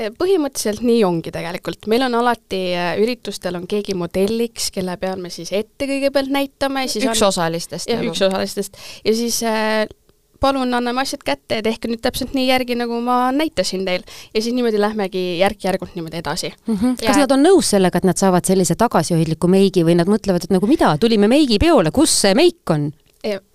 Eh, 0.00 0.08
põhimõtteliselt 0.16 0.84
nii 0.86 1.02
ongi 1.04 1.32
tegelikult, 1.34 1.88
meil 1.90 2.06
on 2.06 2.14
alati 2.20 2.60
äh, 2.72 2.92
üritustel 3.02 3.58
on 3.58 3.66
keegi 3.68 3.96
modelliks, 3.98 4.70
kelle 4.72 4.94
peal 5.00 5.20
me 5.20 5.32
siis 5.34 5.50
ette 5.56 5.88
kõigepealt 5.90 6.30
näitame. 6.32 6.86
üks 6.86 7.10
on, 7.10 7.28
osalistest. 7.28 7.90
jah, 7.90 8.00
nagu. 8.00 8.14
üks 8.14 8.22
osalistest 8.24 8.78
ja 9.04 9.16
siis 9.18 9.42
palun 10.40 10.74
anname 10.74 11.04
asjad 11.04 11.24
kätte 11.24 11.60
ja 11.60 11.66
tehke 11.66 11.90
nüüd 11.90 12.02
täpselt 12.04 12.34
nii 12.36 12.46
järgi, 12.48 12.76
nagu 12.78 13.00
ma 13.04 13.18
näitasin 13.36 13.84
teil. 13.84 14.06
ja 14.34 14.42
siis 14.42 14.54
niimoodi 14.54 14.80
lähmegi 14.80 15.24
järk-järgult 15.40 15.94
niimoodi 15.94 16.22
edasi 16.22 16.52
mm. 16.66 16.76
-hmm. 16.76 16.96
kas 16.96 17.16
ja... 17.16 17.20
nad 17.24 17.36
on 17.36 17.44
nõus 17.44 17.70
sellega, 17.76 17.98
et 17.98 18.08
nad 18.08 18.16
saavad 18.16 18.44
sellise 18.44 18.74
tagasihoidliku 18.74 19.48
meigi 19.48 19.84
või 19.84 19.98
nad 20.00 20.08
mõtlevad, 20.08 20.44
et 20.44 20.56
nagu 20.56 20.66
mida, 20.66 20.96
tulime 20.98 21.28
meigipeole, 21.28 21.90
kus 21.90 22.20
see 22.24 22.34
meik 22.34 22.70
on? 22.70 22.90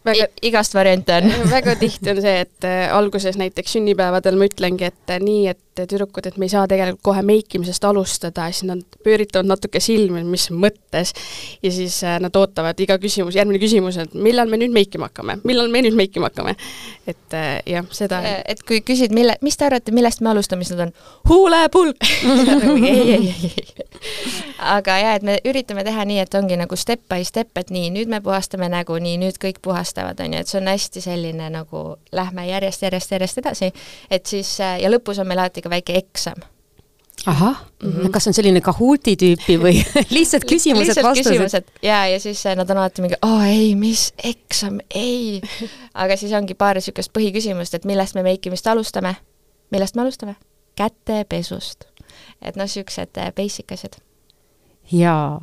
Väga, 0.06 0.28
igast 0.46 0.76
variante 0.76 1.20
on 1.20 1.30
väga 1.56 1.76
tihti 1.80 2.12
on 2.14 2.22
see, 2.24 2.40
et 2.46 2.68
äh, 2.68 2.88
alguses 2.96 3.38
näiteks 3.42 3.78
sünnipäevadel 3.78 4.38
ma 4.40 4.50
ütlengi, 4.50 4.90
et 4.92 5.14
äh, 5.14 5.22
nii, 5.22 5.48
et 5.52 5.62
tüdrukud, 5.76 6.24
et 6.24 6.38
me 6.40 6.48
ei 6.48 6.52
saa 6.54 6.64
tegelikult 6.72 7.04
kohe 7.04 7.22
meikimisest 7.28 7.84
alustada, 7.84 8.46
siis 8.56 8.64
nad 8.70 8.84
pööritavad 9.04 9.50
natuke 9.50 9.82
silmi, 9.84 10.22
mis 10.24 10.48
mõttes. 10.54 11.12
ja 11.64 11.72
siis 11.72 11.98
äh, 12.08 12.16
nad 12.24 12.36
ootavad 12.36 12.80
iga 12.80 12.98
küsimus, 13.02 13.36
järgmine 13.36 13.60
küsimus, 13.60 14.00
et 14.00 14.14
millal 14.16 14.52
me 14.52 14.60
nüüd 14.62 14.72
meikima 14.76 15.10
hakkame, 15.10 15.40
millal 15.44 15.72
me 15.74 15.84
nüüd 15.84 15.98
meikima 15.98 16.32
hakkame. 16.32 16.56
et 17.08 17.38
jah, 17.68 17.86
seda. 17.92 18.22
et 18.46 18.64
kui 18.64 18.80
küsid, 18.86 19.12
mille, 19.14 19.36
mis 19.46 19.58
te 19.58 19.68
arvate, 19.68 19.92
millest 19.96 20.24
me 20.24 20.32
alustame, 20.32 20.64
siis 20.68 20.78
nad 20.78 20.88
on 20.88 20.96
huulepulk 21.30 22.08
ei, 22.86 23.12
ei, 23.12 23.34
ei. 23.44 23.86
aga 24.60 24.98
jah, 25.02 25.20
et 25.20 25.28
me 25.28 25.38
üritame 25.48 25.84
teha 25.86 26.08
nii, 26.08 26.22
et 26.24 26.40
ongi 26.40 26.58
nagu 26.60 26.80
step 26.80 27.04
by 27.12 27.26
step, 27.28 27.52
et 27.60 27.74
nii, 27.74 27.92
nüüd 27.96 28.12
me 28.12 28.22
puhastame 28.24 28.70
nägu, 28.72 28.98
nii, 29.02 29.18
nüüd 29.22 29.40
kõik 29.42 29.60
puhastavad, 29.66 29.95
on 30.04 30.34
ju, 30.34 30.40
et 30.40 30.48
see 30.48 30.60
on 30.62 30.68
hästi 30.68 31.02
selline 31.02 31.50
nagu 31.50 31.86
lähme 32.12 32.48
järjest, 32.48 32.82
järjest, 32.82 33.12
järjest 33.12 33.38
edasi, 33.38 33.72
et 34.12 34.25
siis 34.25 34.58
ja 34.60 34.92
lõpus 34.92 35.22
on 35.22 35.28
meil 35.28 35.40
alati 35.40 35.62
ka 35.62 35.70
väike 35.70 35.98
eksam 35.98 36.44
ahah 37.25 37.66
mm, 37.84 37.92
-hmm. 37.92 38.10
kas 38.10 38.28
on 38.28 38.34
selline 38.34 38.62
Kahooti 38.62 39.16
tüüpi 39.16 39.58
või 39.62 39.80
lihtsalt 40.18 40.46
küsimused-vastused? 40.52 41.64
ja, 41.82 42.08
ja 42.08 42.20
siis 42.20 42.44
nad 42.56 42.70
on 42.70 42.78
alati 42.78 43.02
mingi, 43.02 43.16
aa 43.22 43.48
ei, 43.48 43.75
mis 43.75 44.14
eksam, 44.24 44.80
ei. 44.96 45.42
aga 46.02 46.18
siis 46.18 46.34
ongi 46.34 46.54
paar 46.54 46.75
niisugust 46.75 47.14
põhiküsimust, 47.18 47.74
et 47.74 47.86
millest 47.86 48.16
me 48.16 48.24
meikimist 48.24 48.68
alustame, 48.68 49.16
millest 49.72 49.96
me 49.96 50.02
alustame? 50.02 50.36
kätepesust. 50.75 51.86
et 52.42 52.56
noh, 52.56 52.68
niisugused 52.68 53.18
äh, 53.18 53.34
basic 53.34 53.72
asjad. 53.72 53.98
jaa 54.92 55.42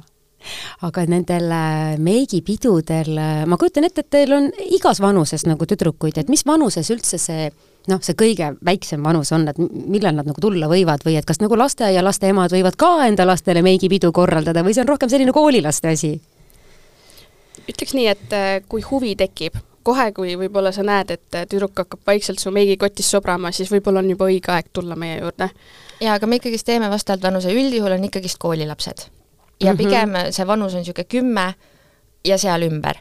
aga 0.86 1.04
nendel 1.10 1.50
äh, 1.52 1.98
meigipidudel, 2.02 3.12
äh, 3.18 3.42
ma 3.46 3.58
kujutan 3.60 3.86
ette, 3.88 4.04
et 4.04 4.10
teil 4.10 4.32
on 4.36 4.48
igas 4.74 5.02
vanuses 5.02 5.46
nagu 5.48 5.66
tüdrukuid, 5.68 6.18
et 6.18 6.32
mis 6.32 6.44
vanuses 6.48 6.90
üldse 6.94 7.20
see 7.20 7.50
noh, 7.90 8.02
see 8.02 8.16
kõige 8.18 8.52
väiksem 8.64 9.02
vanus 9.04 9.32
on, 9.34 9.48
et 9.50 9.58
millal 9.58 10.16
nad 10.18 10.28
nagu 10.28 10.42
tulla 10.42 10.68
võivad 10.70 11.02
või 11.06 11.16
et 11.18 11.26
kas 11.28 11.42
nagu 11.42 11.58
lasteaialaste 11.58 12.30
emad 12.30 12.54
võivad 12.54 12.78
ka 12.78 12.92
enda 13.08 13.26
lastele 13.26 13.62
meigipidu 13.64 14.12
korraldada 14.14 14.62
või 14.62 14.76
see 14.76 14.84
on 14.84 14.92
rohkem 14.92 15.10
selline 15.12 15.34
koolilaste 15.34 15.92
asi? 15.92 16.14
ütleks 17.62 17.94
nii, 17.94 18.08
et 18.10 18.34
äh, 18.34 18.56
kui 18.68 18.82
huvi 18.82 19.14
tekib, 19.18 19.56
kohe, 19.86 20.10
kui 20.14 20.34
võib-olla 20.38 20.72
sa 20.74 20.84
näed, 20.86 21.14
et 21.14 21.40
tüdruk 21.50 21.84
hakkab 21.84 22.02
vaikselt 22.06 22.42
su 22.42 22.50
meigikotis 22.54 23.10
sobrama, 23.10 23.52
siis 23.54 23.70
võib-olla 23.70 24.02
on 24.02 24.10
juba 24.14 24.30
õige 24.30 24.54
aeg 24.54 24.70
tulla 24.72 24.98
meie 24.98 25.20
juurde. 25.20 25.50
jaa, 26.00 26.14
aga 26.18 26.26
me 26.26 26.38
ikkagist 26.38 26.66
teeme 26.66 26.90
vastavalt 26.90 27.30
vanuse, 27.30 27.54
üldjuhul 27.54 27.98
on 27.98 28.10
ikkagist 28.10 28.42
koolilapsed 28.42 29.10
ja 29.62 29.72
mm 29.72 29.78
-hmm. 29.78 29.84
pigem 29.84 30.10
see 30.30 30.46
vanus 30.46 30.74
on 30.74 30.82
niisugune 30.82 31.04
kümme 31.08 31.54
ja 32.24 32.38
seal 32.38 32.62
ümber. 32.62 32.96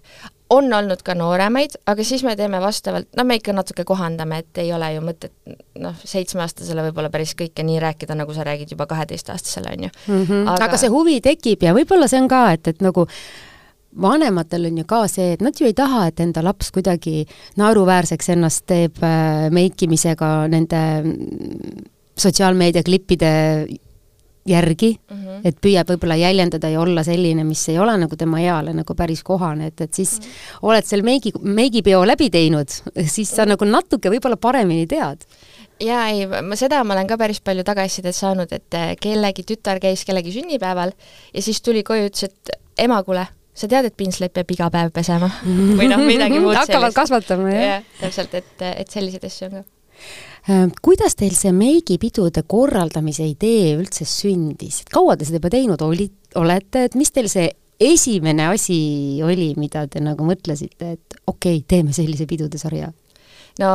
on 0.51 0.73
olnud 0.73 0.99
ka 1.03 1.13
nooremaid, 1.15 1.77
aga 1.87 2.03
siis 2.03 2.25
me 2.27 2.33
teeme 2.35 2.59
vastavalt, 2.61 3.07
no 3.17 3.23
me 3.23 3.37
ikka 3.39 3.53
natuke 3.55 3.85
kohandame, 3.87 4.37
et 4.37 4.57
ei 4.57 4.73
ole 4.73 4.89
ju 4.93 5.01
mõtet 5.01 5.31
noh, 5.79 5.93
seitsmeaastasele 6.03 6.83
võib-olla 6.89 7.09
päris 7.09 7.31
kõike 7.39 7.63
nii 7.63 7.79
rääkida, 7.79 8.17
nagu 8.19 8.33
sa 8.35 8.43
räägid 8.43 8.73
juba 8.75 8.85
kaheteistaastasele, 8.85 9.71
on 9.77 9.83
ju 9.83 9.89
mm. 10.07 10.25
-hmm. 10.25 10.49
Aga... 10.49 10.65
aga 10.65 10.77
see 10.77 10.89
huvi 10.89 11.21
tekib 11.21 11.63
ja 11.63 11.73
võib-olla 11.73 12.07
see 12.11 12.19
on 12.19 12.27
ka, 12.27 12.51
et, 12.51 12.67
et 12.67 12.81
nagu 12.81 13.07
vanematel 14.01 14.65
on 14.65 14.77
ju 14.77 14.85
ka 14.87 15.07
see, 15.07 15.33
et 15.37 15.41
nad 15.41 15.55
ju 15.55 15.67
ei 15.67 15.73
taha, 15.73 16.07
et 16.07 16.19
enda 16.19 16.43
laps 16.43 16.71
kuidagi 16.71 17.25
naeruväärseks 17.57 18.29
ennast 18.35 18.65
teeb 18.67 18.99
äh, 19.03 19.47
meikimisega 19.51 20.47
nende 20.51 20.81
sotsiaalmeedia 22.19 22.83
klippide 22.83 23.31
järgi 24.45 24.91
mm, 24.97 25.17
-hmm. 25.17 25.41
et 25.45 25.57
püüab 25.61 25.89
võib-olla 25.93 26.15
jäljendada 26.17 26.69
ja 26.69 26.81
olla 26.81 27.03
selline, 27.03 27.43
mis 27.45 27.61
ei 27.69 27.79
ole 27.79 27.93
nagu 27.97 28.15
tema 28.17 28.39
eale 28.41 28.73
nagu 28.73 28.95
päris 28.97 29.23
kohane, 29.23 29.67
et, 29.67 29.81
et 29.81 29.93
siis 29.93 30.19
mm 30.19 30.25
-hmm. 30.25 30.59
oled 30.61 30.85
seal 30.85 31.01
meigi, 31.01 31.31
meigipeo 31.41 32.05
läbi 32.07 32.29
teinud, 32.29 32.69
siis 33.05 33.29
sa 33.29 33.45
nagu 33.45 33.65
natuke 33.65 34.09
võib-olla 34.09 34.37
paremini 34.37 34.87
tead 34.87 35.25
jaa, 35.79 36.07
ei, 36.07 36.25
ma 36.27 36.55
seda 36.55 36.83
ma 36.83 36.93
olen 36.93 37.07
ka 37.07 37.17
päris 37.17 37.41
palju 37.41 37.63
tagasisidet 37.63 38.15
saanud, 38.15 38.51
et 38.51 38.73
eh, 38.73 38.95
kellegi 39.01 39.43
tütar 39.43 39.79
käis 39.79 40.05
kellegi 40.05 40.31
sünnipäeval 40.31 40.91
ja 41.33 41.41
siis 41.41 41.61
tuli 41.61 41.83
koju, 41.83 42.09
ütles, 42.09 42.23
et 42.23 42.49
ema, 42.77 43.03
kuule, 43.03 43.27
sa 43.53 43.67
tead, 43.67 43.85
et 43.85 43.97
pinsleid 43.97 44.33
peab 44.33 44.51
iga 44.51 44.69
päev 44.69 44.91
pesema 44.91 45.29
või 45.79 45.89
noh, 45.89 46.01
midagi 46.01 46.39
muud 46.39 46.53
sellist. 46.55 46.73
hakkavad 46.73 46.93
kasvatama, 46.93 47.49
jah 47.49 47.63
ja,? 47.67 47.79
täpselt, 48.01 48.33
et, 48.33 48.67
et 48.73 48.89
selliseid 48.89 49.25
asju 49.25 49.49
on 49.49 49.61
ka 49.61 49.63
Äh, 50.01 50.30
kuidas 50.81 51.17
teil 51.19 51.35
see 51.37 51.51
meigipidude 51.53 52.43
korraldamise 52.49 53.27
idee 53.29 53.75
üldse 53.77 54.07
sündis, 54.09 54.81
et 54.81 54.93
kaua 54.93 55.17
te 55.17 55.27
seda 55.27 55.37
juba 55.41 55.51
teinud 55.53 55.83
olid, 55.85 56.15
olete, 56.39 56.87
et 56.87 56.97
mis 56.97 57.13
teil 57.13 57.29
see 57.31 57.49
esimene 57.81 58.47
asi 58.49 59.21
oli, 59.25 59.51
mida 59.57 59.85
te 59.89 60.01
nagu 60.03 60.25
mõtlesite, 60.25 60.95
et 60.97 61.21
okei 61.25 61.61
okay,, 61.61 61.67
teeme 61.67 61.93
sellise 61.95 62.27
pidude 62.29 62.61
sarja? 62.61 62.91
no 63.59 63.69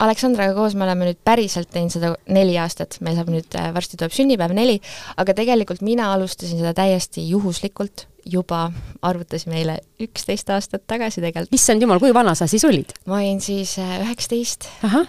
Aleksandraga 0.00 0.54
koos 0.56 0.74
me 0.78 0.86
oleme 0.86 1.10
nüüd 1.10 1.18
päriselt 1.26 1.70
teinud 1.74 1.92
seda 1.92 2.14
neli 2.32 2.56
aastat, 2.58 2.98
meil 3.04 3.18
saab 3.18 3.30
nüüd, 3.32 3.48
äh, 3.58 3.70
varsti 3.76 3.98
tuleb 4.00 4.14
sünnipäev 4.16 4.54
neli, 4.56 4.78
aga 5.20 5.34
tegelikult 5.36 5.84
mina 5.86 6.08
alustasin 6.14 6.62
seda 6.62 6.72
täiesti 6.76 7.26
juhuslikult, 7.28 8.06
juba 8.24 8.70
arvutasime 9.02 9.60
eile 9.60 9.78
üksteist 10.02 10.50
aastat 10.50 10.86
tagasi 10.90 11.22
tegelikult. 11.22 11.54
issand 11.54 11.82
jumal, 11.82 12.00
kui 12.02 12.14
vana 12.14 12.34
sa 12.38 12.48
siis 12.50 12.64
olid? 12.68 12.94
ma 13.06 13.20
olin 13.20 13.40
siis 13.44 13.76
äh, 13.78 14.00
üheksateist, 14.04 14.68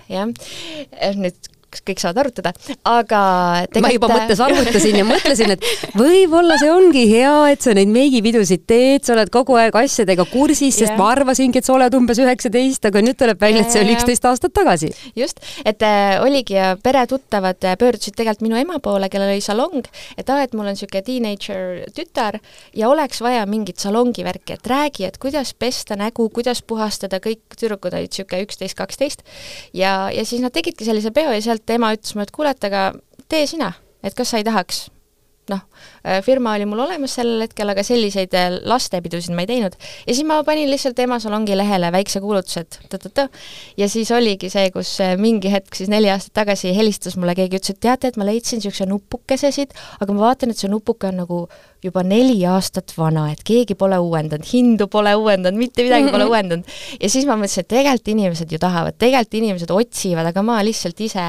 jah. 0.10 0.30
nüüd 1.18 1.52
kas 1.72 1.84
kõik 1.88 2.02
saavad 2.04 2.22
arvutada, 2.26 2.52
aga 2.88 3.22
tegelikult... 3.72 3.86
ma 3.86 3.92
juba 3.96 4.10
mõttes 4.12 4.42
arvutasin 4.44 4.98
ja 5.00 5.06
mõtlesin, 5.14 5.54
et 5.56 5.66
võib-olla 5.98 6.58
see 6.60 6.72
ongi 6.74 7.06
hea, 7.10 7.36
et 7.54 7.64
sa 7.64 7.76
neid 7.78 7.92
meigipidusid 7.94 8.66
teed, 8.70 9.06
sa 9.08 9.16
oled 9.16 9.32
kogu 9.34 9.56
aeg 9.60 9.76
asjadega 9.80 10.26
kursis, 10.30 10.76
sest 10.76 10.90
yeah. 10.90 11.00
ma 11.00 11.12
arvasingi, 11.16 11.62
et 11.62 11.68
sa 11.68 11.76
oled 11.78 11.96
umbes 11.98 12.20
üheksateist, 12.22 12.90
aga 12.90 13.04
nüüd 13.06 13.20
tuleb 13.20 13.40
välja, 13.42 13.64
et 13.64 13.74
see 13.74 13.84
oli 13.86 13.96
üksteist 13.96 14.28
aastat 14.28 14.56
tagasi. 14.58 14.92
just, 15.18 15.40
et 15.66 15.84
äh, 15.88 16.18
oligi 16.24 16.58
ja 16.58 16.74
peretuttavad 16.84 17.64
äh, 17.68 17.78
pöördusid 17.80 18.18
tegelikult 18.20 18.46
minu 18.46 18.60
ema 18.60 18.82
poole, 18.84 19.08
kellel 19.12 19.32
oli 19.36 19.44
salong, 19.44 19.88
et 20.18 20.30
aa, 20.30 20.44
et 20.44 20.56
mul 20.58 20.68
on 20.68 20.76
niisugune 20.76 21.04
teenager 21.08 21.86
tütar 21.96 22.40
ja 22.78 22.92
oleks 22.92 23.24
vaja 23.24 23.46
mingit 23.50 23.80
salongi 23.80 24.26
värki, 24.28 24.58
et 24.60 24.68
räägi, 24.68 25.08
et 25.08 25.20
kuidas 25.22 25.54
pesta 25.56 25.96
nägu, 26.00 26.28
kuidas 26.34 26.64
puhastada, 26.68 27.22
kõik 27.24 27.56
tüdrukud 27.56 27.96
olid 27.96 28.12
niisugune 28.12 28.44
üksteist, 28.48 28.76
kaksteist 28.80 29.24
ja, 29.78 30.10
ja 30.12 30.26
siis 30.28 30.44
nad 30.44 30.54
tegidki 30.56 30.88
sellise 30.88 31.14
peo 31.16 31.32
ja 31.32 31.42
sealt 31.44 31.61
et 31.62 31.76
ema 31.78 31.94
ütles 31.96 32.16
mulle, 32.16 32.28
et 32.28 32.36
kuule, 32.36 32.56
et 32.56 32.68
aga 32.68 32.88
tee 33.30 33.46
sina, 33.50 33.72
et 34.04 34.18
kas 34.18 34.34
sa 34.34 34.42
ei 34.42 34.48
tahaks 34.48 34.88
noh, 35.50 35.62
äh, 36.06 36.22
firma 36.24 36.54
oli 36.56 36.66
mul 36.70 36.84
olemas 36.86 37.16
sellel 37.18 37.42
hetkel, 37.46 37.70
aga 37.74 37.84
selliseid 37.86 38.36
äh, 38.38 38.48
lastepidusid 38.68 39.34
ma 39.36 39.46
ei 39.46 39.50
teinud. 39.50 39.76
ja 40.06 40.14
siis 40.14 40.28
ma 40.28 40.42
panin 40.48 40.70
lihtsalt 40.70 41.00
ema 41.02 41.18
salongi 41.24 41.58
lehele 41.58 41.92
väikse 41.94 42.22
kuulutuse, 42.24 42.66
et 42.66 42.78
ta-ta-ta, 42.92 43.28
ja 43.78 43.90
siis 43.90 44.12
oligi 44.16 44.52
see, 44.54 44.70
kus 44.76 44.94
äh, 45.04 45.16
mingi 45.20 45.52
hetk 45.52 45.76
siis 45.78 45.90
neli 45.92 46.12
aastat 46.14 46.36
tagasi 46.44 46.76
helistas 46.78 47.18
mulle 47.18 47.36
keegi, 47.38 47.60
ütles, 47.60 47.76
et 47.76 47.82
teate, 47.84 48.12
et 48.12 48.20
ma 48.22 48.28
leidsin 48.28 48.62
niisuguse 48.62 48.88
nupukese 48.90 49.52
siit, 49.56 49.76
aga 50.00 50.16
ma 50.16 50.28
vaatan, 50.30 50.54
et 50.54 50.62
see 50.62 50.72
nupuke 50.72 51.10
on 51.10 51.22
nagu 51.24 51.44
juba 51.82 52.04
neli 52.06 52.38
aastat 52.46 52.94
vana, 52.98 53.30
et 53.34 53.42
keegi 53.46 53.76
pole 53.80 53.98
uuendanud, 53.98 54.46
hindu 54.46 54.88
pole 54.92 55.16
uuendanud, 55.18 55.58
mitte 55.58 55.86
midagi 55.88 56.12
pole 56.14 56.28
uuendanud. 56.32 56.78
ja 57.00 57.10
siis 57.10 57.26
ma 57.30 57.40
mõtlesin, 57.40 57.66
et 57.66 57.74
tegelikult 57.74 58.14
inimesed 58.14 58.54
ju 58.54 58.62
tahavad, 58.62 59.00
tegelikult 59.02 59.42
inimesed 59.42 59.74
otsivad, 59.74 60.30
aga 60.30 60.46
ma 60.46 60.62
lihtsalt 60.66 61.02
ise 61.02 61.26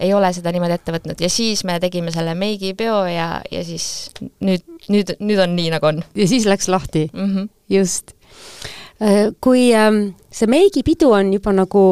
ei 0.00 0.14
ole 0.14 0.32
seda 0.34 0.52
niimoodi 0.54 0.78
ette 0.78 0.94
võtnud 0.94 1.20
ja 1.22 1.30
siis 1.32 1.64
me 1.68 1.78
tegime 1.82 2.14
selle 2.14 2.34
meigipeo 2.38 3.04
ja, 3.10 3.28
ja 3.50 3.64
siis 3.66 3.86
nüüd, 4.40 4.64
nüüd, 4.88 5.14
nüüd 5.20 5.44
on 5.44 5.54
nii, 5.58 5.70
nagu 5.76 5.90
on. 5.90 6.02
ja 6.14 6.30
siis 6.30 6.48
läks 6.50 6.70
lahti 6.72 7.08
mm? 7.12 7.28
-hmm. 7.34 7.52
just. 7.76 8.16
Äh, 9.02 9.30
kui 9.40 9.72
ähm, 9.74 10.14
see 10.30 10.50
meigipidu 10.50 11.10
on 11.12 11.32
juba 11.32 11.52
nagu 11.52 11.84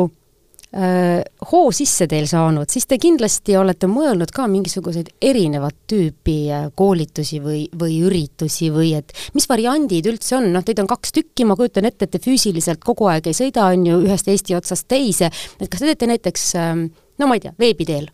äh, 0.72 1.22
hoo 1.50 1.70
sisse 1.74 2.06
teil 2.08 2.26
saanud, 2.30 2.70
siis 2.72 2.86
te 2.88 2.98
kindlasti 3.02 3.56
olete 3.58 3.88
mõelnud 3.90 4.32
ka 4.34 4.46
mingisuguseid 4.50 5.10
erinevat 5.20 5.76
tüüpi 5.90 6.36
äh, 6.50 6.68
koolitusi 6.74 7.40
või, 7.44 7.64
või 7.78 7.98
üritusi 8.06 8.70
või 8.72 8.94
et 8.98 9.12
mis 9.34 9.48
variandid 9.50 10.08
üldse 10.12 10.38
on, 10.38 10.48
noh, 10.54 10.64
teid 10.64 10.80
on 10.82 10.90
kaks 10.90 11.12
tükki, 11.18 11.46
ma 11.48 11.56
kujutan 11.58 11.90
ette, 11.90 12.06
et 12.06 12.16
te 12.16 12.22
füüsiliselt 12.22 12.82
kogu 12.84 13.10
aeg 13.12 13.28
ei 13.28 13.36
sõida, 13.36 13.68
on 13.72 13.86
ju, 13.86 14.00
ühest 14.06 14.30
Eesti 14.32 14.56
otsast 14.56 14.88
teise, 14.88 15.30
et 15.60 15.68
kas 15.68 15.82
te 15.82 15.90
teete 15.90 16.08
näiteks 16.14 16.48
ähm, 16.60 16.86
no 17.18 17.28
ma 17.28 17.38
ei 17.38 17.44
tea, 17.44 17.54
veebi 17.58 17.86
teel. 17.88 18.10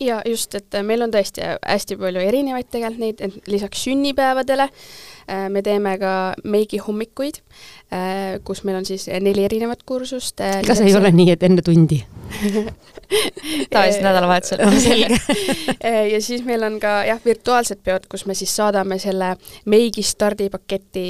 Ja 0.00 0.22
just, 0.24 0.54
et 0.56 0.76
meil 0.86 1.04
on 1.04 1.12
tõesti 1.12 1.44
hästi 1.44 1.98
palju 2.00 2.22
erinevaid 2.24 2.70
tegelikult 2.72 3.02
neid, 3.02 3.20
et 3.20 3.50
lisaks 3.52 3.82
sünnipäevadele 3.84 4.70
me 5.48 5.62
teeme 5.62 5.96
ka 6.00 6.14
meigi 6.44 6.80
hommikuid, 6.82 7.40
äh, 7.92 8.38
kus 8.44 8.64
meil 8.64 8.80
on 8.80 8.86
siis 8.88 9.08
neli 9.20 9.44
erinevat 9.44 9.84
kursust. 9.86 10.40
Äh, 10.40 10.60
kas 10.66 10.80
ei 10.84 10.94
ole 10.96 11.12
nii, 11.14 11.30
et 11.34 11.42
enne 11.46 11.62
tundi 11.66 12.00
tavaliselt 13.72 14.04
nädalavahetusel 14.06 14.60
no,. 14.62 14.80
selge 14.80 15.18
ja 16.12 16.20
siis 16.22 16.44
meil 16.46 16.62
on 16.62 16.78
ka 16.82 17.00
jah, 17.08 17.18
virtuaalsed 17.24 17.82
peod, 17.84 18.06
kus 18.10 18.24
me 18.30 18.36
siis 18.38 18.52
saadame 18.56 19.00
selle 19.02 19.32
meigi 19.70 20.04
stardipaketi 20.06 21.06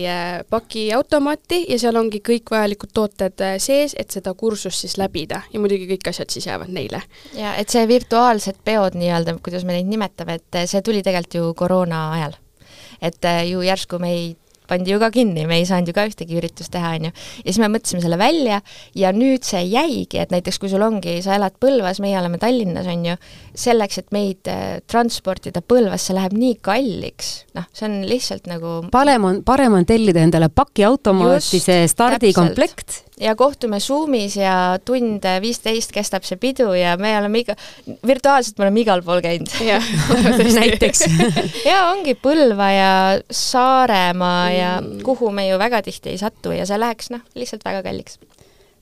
pakiautomaati 0.50 1.67
ja 1.69 1.79
seal 1.83 2.00
ongi 2.00 2.23
kõik 2.25 2.50
vajalikud 2.50 2.95
tooted 2.97 3.45
sees, 3.61 3.95
et 4.00 4.11
seda 4.11 4.33
kursust 4.35 4.87
siis 4.87 4.97
läbida 5.00 5.43
ja 5.52 5.61
muidugi 5.61 5.90
kõik 5.93 6.09
asjad 6.14 6.33
siis 6.33 6.49
jäävad 6.49 6.73
neile. 6.73 7.02
ja 7.37 7.52
et 7.61 7.69
see 7.69 7.85
virtuaalsed 7.88 8.64
peod 8.64 8.90
peod 8.90 9.00
nii-öelda, 9.00 9.38
kuidas 9.45 9.64
me 9.64 9.76
neid 9.76 9.88
nimetame, 9.90 10.38
et 10.40 10.62
see 10.71 10.83
tuli 10.83 11.02
tegelikult 11.02 11.35
ju 11.35 11.55
koroona 11.55 12.05
ajal. 12.17 12.38
Et 13.00 13.25
äh, 13.25 13.42
ju 13.50 13.64
järsku 13.66 14.00
meid 14.02 14.38
pandi 14.71 14.92
ju 14.95 15.00
ka 15.02 15.11
kinni, 15.14 15.45
me 15.50 15.59
ei 15.59 15.66
saanud 15.66 15.90
ju 15.90 15.97
ka 15.97 16.07
ühtegi 16.07 16.38
üritust 16.38 16.73
teha, 16.75 16.95
on 16.99 17.09
ju. 17.09 17.12
ja 17.42 17.47
siis 17.49 17.59
me 17.62 17.71
mõtlesime 17.73 18.04
selle 18.04 18.19
välja 18.21 18.61
ja 18.99 19.11
nüüd 19.16 19.47
see 19.47 19.64
jäigi, 19.66 20.21
et 20.23 20.30
näiteks 20.35 20.61
kui 20.62 20.71
sul 20.71 20.85
ongi, 20.87 21.19
sa 21.25 21.35
elad 21.38 21.57
Põlvas, 21.61 21.99
meie 22.02 22.19
oleme 22.21 22.38
Tallinnas, 22.42 22.87
on 22.90 23.02
ju, 23.09 23.16
selleks, 23.57 24.00
et 24.00 24.11
meid 24.14 24.49
äh, 24.50 24.80
transportida 24.90 25.62
Põlvasse 25.62 26.14
läheb 26.16 26.35
nii 26.37 26.57
kalliks, 26.64 27.30
noh, 27.57 27.66
see 27.75 27.87
on 27.88 28.00
lihtsalt 28.09 28.49
nagu 28.50 28.78
parem 28.92 29.26
on, 29.28 29.40
parem 29.47 29.76
on 29.78 29.87
tellida 29.88 30.23
endale 30.25 30.50
pakiautomaati 30.54 31.61
see 31.62 31.87
stardikomplekt. 31.90 33.02
ja 33.21 33.35
kohtume 33.38 33.80
Zoomis 33.80 34.37
ja 34.38 34.54
tund 34.85 35.26
viisteist 35.42 35.92
kestab 35.95 36.26
see 36.28 36.40
pidu 36.40 36.71
ja 36.76 36.97
me 37.00 37.12
oleme 37.19 37.42
iga, 37.45 37.57
virtuaalselt 38.07 38.59
me 38.59 38.69
oleme 38.69 38.85
igal 38.85 39.04
pool 39.07 39.23
käinud. 39.25 39.52
näiteks. 40.61 41.04
Ja 41.71 41.90
ongi 41.90 42.14
Põlva 42.19 42.71
ja 42.73 42.92
Saaremaa 43.30 44.50
ja 44.54 44.73
mm. 44.80 45.00
kuhu 45.07 45.30
me 45.35 45.49
ju 45.49 45.59
väga 45.61 45.83
tihti 45.87 46.14
ei 46.14 46.21
satu 46.21 46.54
ja 46.54 46.66
see 46.69 46.78
läheks 46.80 47.11
noh, 47.12 47.25
lihtsalt 47.38 47.64
väga 47.66 47.85
kalliks 47.87 48.19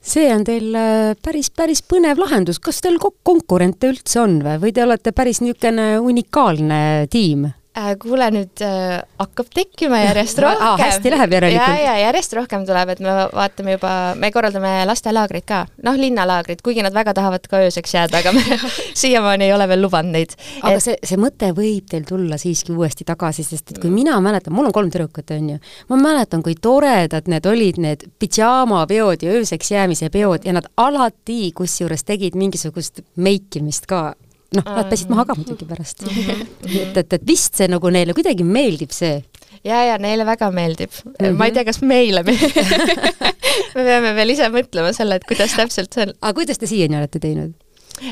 see 0.09 0.31
on 0.33 0.45
teil 0.47 0.75
äh, 0.79 1.13
päris, 1.23 1.51
päris 1.55 1.83
põnev 1.85 2.21
lahendus, 2.23 2.61
kas 2.63 2.81
teil 2.85 2.99
konkurente 2.99 3.93
üldse 3.93 4.23
on 4.23 4.41
või, 4.45 4.59
või 4.63 4.75
te 4.75 4.85
olete 4.85 5.13
päris 5.17 5.43
niisugune 5.45 5.99
unikaalne 6.01 6.81
tiim? 7.13 7.49
Äh, 7.79 7.93
kuule, 8.01 8.27
nüüd 8.35 8.63
äh, 8.65 8.97
hakkab 9.21 9.53
tekkima 9.55 10.01
järjest 10.01 10.41
rohkem 10.43 10.67
ah,. 10.67 10.81
hästi 10.81 11.13
läheb 11.13 11.35
järelikult. 11.37 11.77
ja, 11.79 11.93
ja 11.93 12.09
järjest 12.09 12.33
rohkem 12.35 12.65
tuleb, 12.67 12.91
et 12.95 13.03
me 13.05 13.13
vaatame 13.31 13.77
juba, 13.77 13.93
me 14.19 14.31
korraldame 14.35 14.73
lastelaagreid 14.89 15.47
ka, 15.47 15.61
noh, 15.87 15.99
linnalaagrid, 16.01 16.63
kuigi 16.65 16.83
nad 16.83 16.97
väga 16.97 17.15
tahavad 17.15 17.47
ka 17.51 17.61
ööseks 17.69 17.95
jääda, 17.95 18.19
aga 18.25 18.33
me 18.35 18.59
siiamaani 19.03 19.47
ei 19.47 19.55
ole 19.55 19.69
veel 19.71 19.85
lubanud 19.85 20.17
neid. 20.17 20.35
aga 20.63 20.75
et... 20.75 20.87
see, 20.89 20.99
see 21.13 21.21
mõte 21.23 21.53
võib 21.55 21.87
teil 21.93 22.07
tulla 22.09 22.41
siiski 22.41 22.75
uuesti 22.75 23.07
tagasi, 23.07 23.47
sest 23.47 23.77
et 23.77 23.83
kui 23.83 23.95
mina 23.95 24.19
mäletan, 24.25 24.57
mul 24.57 24.73
on 24.73 24.75
kolm 24.75 24.91
tüdrukut, 24.91 25.31
on 25.37 25.53
ju, 25.55 25.63
ma 25.93 26.03
mäletan, 26.03 26.43
kui 26.43 26.59
toredad 26.59 27.31
need 27.31 27.47
olid, 27.47 27.79
need 27.85 28.09
pidžaamapeod 28.19 29.23
ja 29.23 29.39
ööseks 29.39 29.77
jäämise 29.77 30.11
peod 30.15 30.49
ja 30.49 30.57
nad 30.57 30.67
alati 30.81 31.53
kusjuures 31.55 32.03
tegid 32.09 32.35
mingisugust 32.39 33.05
meikimist 33.15 33.87
ka 33.87 34.09
noh, 34.57 34.65
nad 34.65 34.89
pesid 34.91 35.11
maha 35.13 35.27
ka 35.29 35.37
muidugi 35.39 35.69
pärast 35.69 36.03
mm. 36.05 36.15
-hmm. 36.15 36.79
et, 36.83 36.97
et, 37.03 37.19
et 37.19 37.27
vist 37.27 37.59
see 37.59 37.69
nagu 37.69 37.91
neile 37.93 38.17
kuidagi 38.17 38.47
meeldib, 38.47 38.95
see. 38.95 39.23
ja, 39.65 39.85
ja 39.91 39.99
neile 39.99 40.27
väga 40.27 40.51
meeldib 40.55 40.91
mm. 41.05 41.15
-hmm. 41.19 41.39
ma 41.39 41.49
ei 41.49 41.57
tea, 41.57 41.65
kas 41.69 41.83
meile 41.83 42.25
meeldib 42.27 42.57
me 43.77 43.85
peame 43.85 44.15
veel 44.17 44.35
ise 44.37 44.49
mõtlema 44.53 44.93
selle, 44.97 45.21
et 45.21 45.29
kuidas 45.29 45.57
täpselt 45.57 45.93
see 45.93 46.09
on. 46.09 46.15
aga 46.21 46.35
kuidas 46.41 46.59
te 46.59 46.71
siiani 46.71 47.01
olete 47.01 47.21
teinud? 47.23 47.55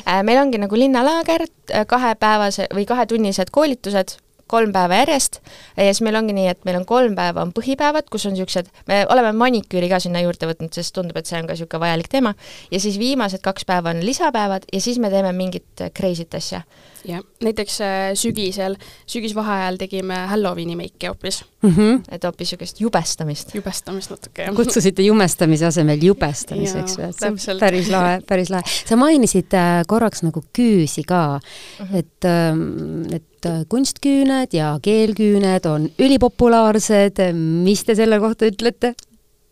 Äh, 0.02 0.22
meil 0.26 0.40
ongi 0.42 0.58
nagu 0.58 0.74
linnalaager, 0.74 1.46
kahepäevase 1.86 2.66
või 2.74 2.86
kahetunnised 2.88 3.52
koolitused 3.54 4.16
kolm 4.50 4.72
päeva 4.74 5.00
järjest. 5.02 5.40
Ja 5.76 5.88
siis 5.90 6.02
meil 6.06 6.18
ongi 6.18 6.36
nii, 6.36 6.48
et 6.52 6.64
meil 6.68 6.78
on 6.80 6.86
kolm 6.88 7.16
päeva 7.18 7.44
on 7.44 7.52
põhipäevad, 7.56 8.10
kus 8.12 8.26
on 8.28 8.36
niisugused, 8.36 8.70
me 8.90 9.02
oleme 9.12 9.32
maniküüri 9.36 9.90
ka 9.92 10.00
sinna 10.02 10.22
juurde 10.24 10.50
võtnud, 10.50 10.72
sest 10.76 10.94
tundub, 10.96 11.18
et 11.18 11.28
see 11.28 11.38
on 11.40 11.48
ka 11.48 11.56
niisugune 11.56 11.82
vajalik 11.86 12.10
teema, 12.12 12.34
ja 12.70 12.82
siis 12.82 12.98
viimased 13.02 13.42
kaks 13.44 13.66
päeva 13.68 13.94
on 13.94 14.04
lisapäevad 14.06 14.68
ja 14.72 14.82
siis 14.82 15.00
me 15.02 15.10
teeme 15.12 15.32
mingit 15.36 15.86
crazy't 15.98 16.38
asja 16.38 16.62
jah, 17.06 17.22
näiteks 17.44 17.80
äh, 17.84 18.10
sügisel, 18.18 18.76
sügisvaheajal 19.10 19.78
tegime 19.80 20.18
Halloweeni 20.30 20.76
meiki 20.76 21.10
hoopis 21.10 21.42
mm. 21.62 21.70
-hmm. 21.70 22.02
et 22.10 22.24
hoopis 22.24 22.46
niisugust 22.46 22.80
jubestamist. 22.80 23.54
jubestamist 23.54 24.10
natuke, 24.10 24.42
jah. 24.42 24.54
kutsusite 24.54 25.02
jumestamise 25.02 25.66
asemel 25.66 26.02
jubestamiseks 26.02 26.98
või? 26.98 27.10
on 27.30 27.60
päris 27.60 27.90
lahe, 27.90 28.20
päris 28.28 28.50
lahe. 28.50 28.62
sa 28.86 28.96
mainisid 28.96 29.54
äh, 29.54 29.82
korraks 29.86 30.22
nagu 30.26 30.42
küüsi 30.52 31.04
ka 31.06 31.40
mm, 31.40 31.86
-hmm. 31.86 31.98
et, 31.98 32.24
ähm, 32.24 33.14
et 33.14 33.46
äh, 33.46 33.64
kunstküüned 33.68 34.54
ja 34.54 34.78
keelküüned 34.82 35.66
on 35.66 35.90
ülipopulaarsed, 35.98 37.32
mis 37.32 37.84
te 37.84 37.94
selle 37.94 38.20
kohta 38.20 38.46
ütlete? 38.46 38.94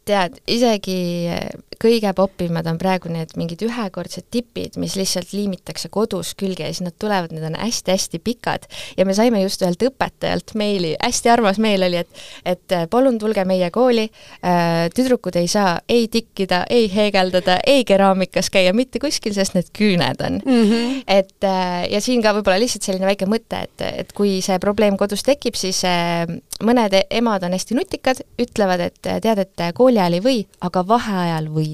tead, 0.04 0.36
isegi 0.46 1.30
kõige 1.84 2.12
popimad 2.16 2.66
on 2.70 2.78
praegu 2.80 3.10
need 3.12 3.34
mingid 3.38 3.62
ühekordsed 3.66 4.28
tipid, 4.32 4.78
mis 4.80 4.96
lihtsalt 4.98 5.34
liimitakse 5.34 5.90
kodus 5.92 6.32
külge 6.38 6.64
ja 6.64 6.72
siis 6.72 6.84
nad 6.86 6.96
tulevad, 7.00 7.34
need 7.34 7.44
on 7.44 7.58
hästi-hästi 7.60 8.20
pikad. 8.24 8.68
ja 8.96 9.04
me 9.04 9.14
saime 9.16 9.42
just 9.42 9.62
ühelt 9.62 9.82
õpetajalt 9.84 10.54
meili, 10.58 10.94
hästi 11.02 11.32
armas 11.32 11.60
meil 11.62 11.84
oli, 11.84 12.02
et 12.04 12.22
et 12.44 12.72
äh, 12.72 12.86
palun 12.90 13.18
tulge 13.20 13.44
meie 13.48 13.70
kooli, 13.74 14.06
äh, 14.44 14.86
tüdrukud 14.94 15.36
ei 15.40 15.48
saa 15.50 15.76
ei 15.88 16.08
tikkida, 16.08 16.64
ei 16.70 16.88
heegeldada, 16.92 17.58
ei 17.66 17.84
keraamikas 17.84 18.50
käia 18.54 18.72
mitte 18.76 19.02
kuskil, 19.02 19.34
sest 19.36 19.56
need 19.58 19.70
küüned 19.76 20.24
on 20.24 20.40
mm. 20.44 20.70
-hmm. 20.70 21.02
et 21.06 21.44
äh, 21.44 21.90
ja 21.90 22.00
siin 22.00 22.22
ka 22.22 22.34
võib-olla 22.36 22.60
lihtsalt 22.62 22.86
selline 22.86 23.06
väike 23.06 23.28
mõte, 23.28 23.64
et, 23.68 23.86
et 24.04 24.12
kui 24.12 24.40
see 24.44 24.58
probleem 24.58 24.96
kodus 24.96 25.22
tekib, 25.26 25.54
siis 25.58 25.82
mõned 26.64 26.94
emad 27.10 27.42
on 27.44 27.52
hästi 27.52 27.74
nutikad, 27.74 28.20
ütlevad, 28.40 28.80
et 28.80 29.00
tead, 29.02 29.38
et 29.38 29.68
kooli 29.74 29.98
ajal 29.98 30.18
ei 30.18 30.24
või, 30.24 30.38
aga 30.64 30.84
vaheajal 30.88 31.50
või 31.52 31.73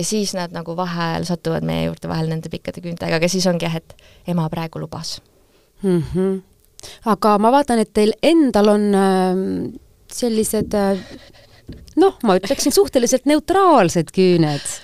Ja 0.00 0.06
siis 0.06 0.32
nad 0.36 0.54
nagu 0.56 0.74
vaheajal 0.76 1.26
satuvad 1.28 1.66
meie 1.66 1.88
juurde 1.88 2.08
vahel 2.08 2.30
nende 2.32 2.52
pikkade 2.52 2.82
küüntega, 2.84 3.20
aga 3.20 3.28
siis 3.28 3.46
ongi 3.50 3.68
jah, 3.68 3.76
et 3.80 3.96
ema 4.32 4.48
praegu 4.52 4.80
lubas 4.80 5.18
mm. 5.82 6.02
-hmm. 6.02 6.38
aga 7.12 7.36
ma 7.38 7.52
vaatan, 7.52 7.82
et 7.84 7.92
teil 7.92 8.14
endal 8.22 8.72
on 8.76 8.86
äh, 8.94 9.42
sellised 10.12 10.74
äh, 10.74 11.02
noh, 12.00 12.16
ma 12.24 12.38
ütleksin 12.40 12.72
suhteliselt 12.72 13.28
neutraalsed 13.30 14.14
küüned 14.16 14.78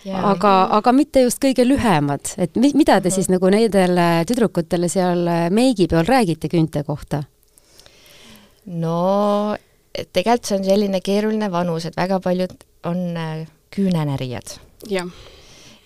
Ja. 0.00 0.16
aga, 0.30 0.50
aga 0.78 0.92
mitte 0.96 1.20
just 1.20 1.42
kõige 1.44 1.60
lühemad, 1.66 2.30
et 2.40 2.54
mi-, 2.56 2.72
mida 2.72 2.94
te 3.00 3.08
mm 3.08 3.10
-hmm. 3.10 3.14
siis 3.14 3.28
nagu 3.28 3.50
nendele 3.52 4.24
tüdrukutele 4.24 4.88
seal 4.88 5.28
äh, 5.28 5.50
meigipeol 5.50 6.06
räägite 6.08 6.48
küünte 6.48 6.84
kohta? 6.84 7.22
no 8.64 9.56
tegelikult 10.12 10.46
see 10.46 10.58
on 10.58 10.64
selline 10.64 11.00
keeruline 11.04 11.50
vanus, 11.52 11.84
et 11.84 11.96
väga 11.96 12.20
paljud 12.20 12.54
on 12.84 13.16
äh, 13.16 13.46
küünenärijad. 13.76 14.56
jah 14.88 15.10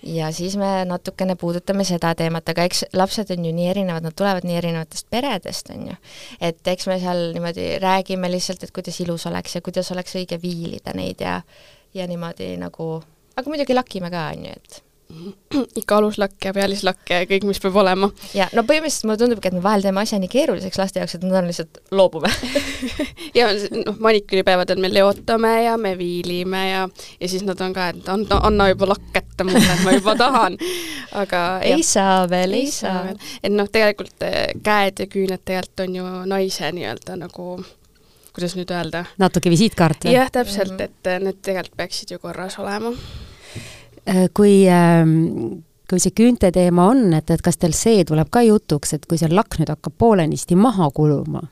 ja 0.05 0.33
siis 0.33 0.57
me 0.57 0.85
natukene 0.85 1.37
puudutame 1.37 1.85
seda 1.85 2.15
teemat, 2.15 2.49
aga 2.49 2.67
eks 2.69 2.85
lapsed 2.93 3.31
on 3.33 3.45
ju 3.45 3.53
nii 3.57 3.69
erinevad, 3.71 4.05
nad 4.05 4.17
tulevad 4.17 4.45
nii 4.45 4.57
erinevatest 4.61 5.09
peredest, 5.11 5.71
on 5.73 5.87
ju. 5.89 5.97
et 6.41 6.73
eks 6.75 6.87
me 6.91 6.99
seal 7.01 7.31
niimoodi 7.37 7.69
räägime 7.83 8.31
lihtsalt, 8.31 8.65
et 8.65 8.75
kuidas 8.75 9.01
ilus 9.01 9.27
oleks 9.31 9.57
ja 9.57 9.63
kuidas 9.65 9.91
oleks 9.93 10.17
õige 10.21 10.41
viilida 10.43 10.93
neid 10.95 11.25
ja 11.25 11.41
ja 11.95 12.07
niimoodi 12.11 12.57
nagu, 12.61 12.89
aga 13.37 13.51
muidugi 13.51 13.75
lakime 13.75 14.11
ka, 14.11 14.29
on 14.35 14.49
ju, 14.49 14.57
et 14.57 14.83
ikka 15.81 15.97
aluslakk 15.97 16.45
ja 16.45 16.53
pealislakk 16.57 17.11
ja 17.11 17.21
kõik, 17.29 17.47
mis 17.49 17.61
peab 17.63 17.77
olema. 17.83 18.11
ja 18.37 18.49
no 18.57 18.65
põhimõtteliselt 18.67 19.09
mulle 19.09 19.21
tundubki, 19.21 19.51
et 19.51 19.57
me 19.57 19.63
vahel 19.65 19.85
teeme 19.85 20.03
asja 20.03 20.19
nii 20.23 20.31
keeruliseks 20.33 20.81
laste 20.81 21.03
jaoks, 21.03 21.17
et 21.19 21.27
nad 21.27 21.39
on 21.41 21.51
lihtsalt, 21.51 21.81
loobume 21.95 22.31
ja 23.39 23.51
noh, 23.53 24.01
maniküüripäevadel 24.05 24.81
me 24.83 24.91
leotame 24.93 25.55
ja 25.65 25.77
me 25.81 25.95
viilime 25.99 26.65
ja, 26.69 26.89
ja 27.21 27.31
siis 27.31 27.45
nad 27.47 27.61
on 27.65 27.77
ka, 27.77 27.91
et 27.95 28.11
anna, 28.13 28.41
anna 28.49 28.69
juba 28.73 28.91
lakk 28.95 29.07
kätte 29.15 29.47
mulle, 29.49 29.65
et 29.77 29.85
ma 29.87 29.95
juba 29.97 30.17
tahan. 30.19 30.59
aga 31.23 31.45
ei 31.69 31.79
jah, 31.79 31.87
saa 31.93 32.19
veel, 32.31 32.59
ei 32.59 32.73
saa. 32.75 33.15
et 33.43 33.55
noh, 33.55 33.71
tegelikult 33.71 34.27
eh, 34.27 34.53
käed 34.65 35.05
ja 35.05 35.09
küüned 35.11 35.45
tegelikult 35.45 35.87
on 35.87 35.97
ju 36.01 36.11
naise 36.31 36.73
nii-öelda 36.75 37.19
nagu 37.21 37.59
kuidas 38.35 38.57
nüüd 38.59 38.73
öelda? 38.75 39.05
natuke 39.21 39.53
visiitkaart 39.53 40.09
või? 40.09 40.17
jah, 40.17 40.33
täpselt, 40.33 40.75
mhm. 40.75 40.91
et 40.91 41.13
eh, 41.13 41.23
need 41.23 41.41
tegelikult 41.43 41.79
peaksid 41.85 42.17
ju 42.17 42.21
korras 42.23 42.59
olema 42.63 42.95
kui 44.37 44.65
ähm, 44.69 45.65
kui 45.91 46.01
see 46.01 46.15
küünte 46.17 46.51
teema 46.55 46.89
on, 46.93 47.13
et, 47.17 47.29
et 47.31 47.43
kas 47.45 47.59
teil 47.61 47.75
see 47.77 48.05
tuleb 48.09 48.31
ka 48.33 48.43
jutuks, 48.45 48.97
et 48.97 49.05
kui 49.09 49.21
see 49.21 49.31
lakk 49.33 49.59
nüüd 49.61 49.73
hakkab 49.73 49.97
poolenisti 50.01 50.57
maha 50.59 50.89
kuluma? 50.95 51.45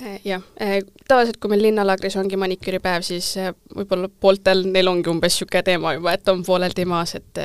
Eh, 0.00 0.18
jah, 0.26 0.42
eh, 0.58 0.80
tavaliselt 1.08 1.38
kui 1.42 1.52
meil 1.52 1.62
linnalaagris 1.68 2.16
ongi 2.18 2.38
maniküüripäev, 2.40 3.04
siis 3.06 3.32
võib-olla 3.74 4.10
pooltel 4.10 4.64
neil 4.66 4.90
ongi 4.90 5.10
umbes 5.10 5.36
niisugune 5.36 5.62
teema 5.66 5.94
juba, 5.94 6.14
et 6.14 6.30
on 6.32 6.42
pooleldi 6.46 6.86
maas, 6.90 7.14
et 7.18 7.42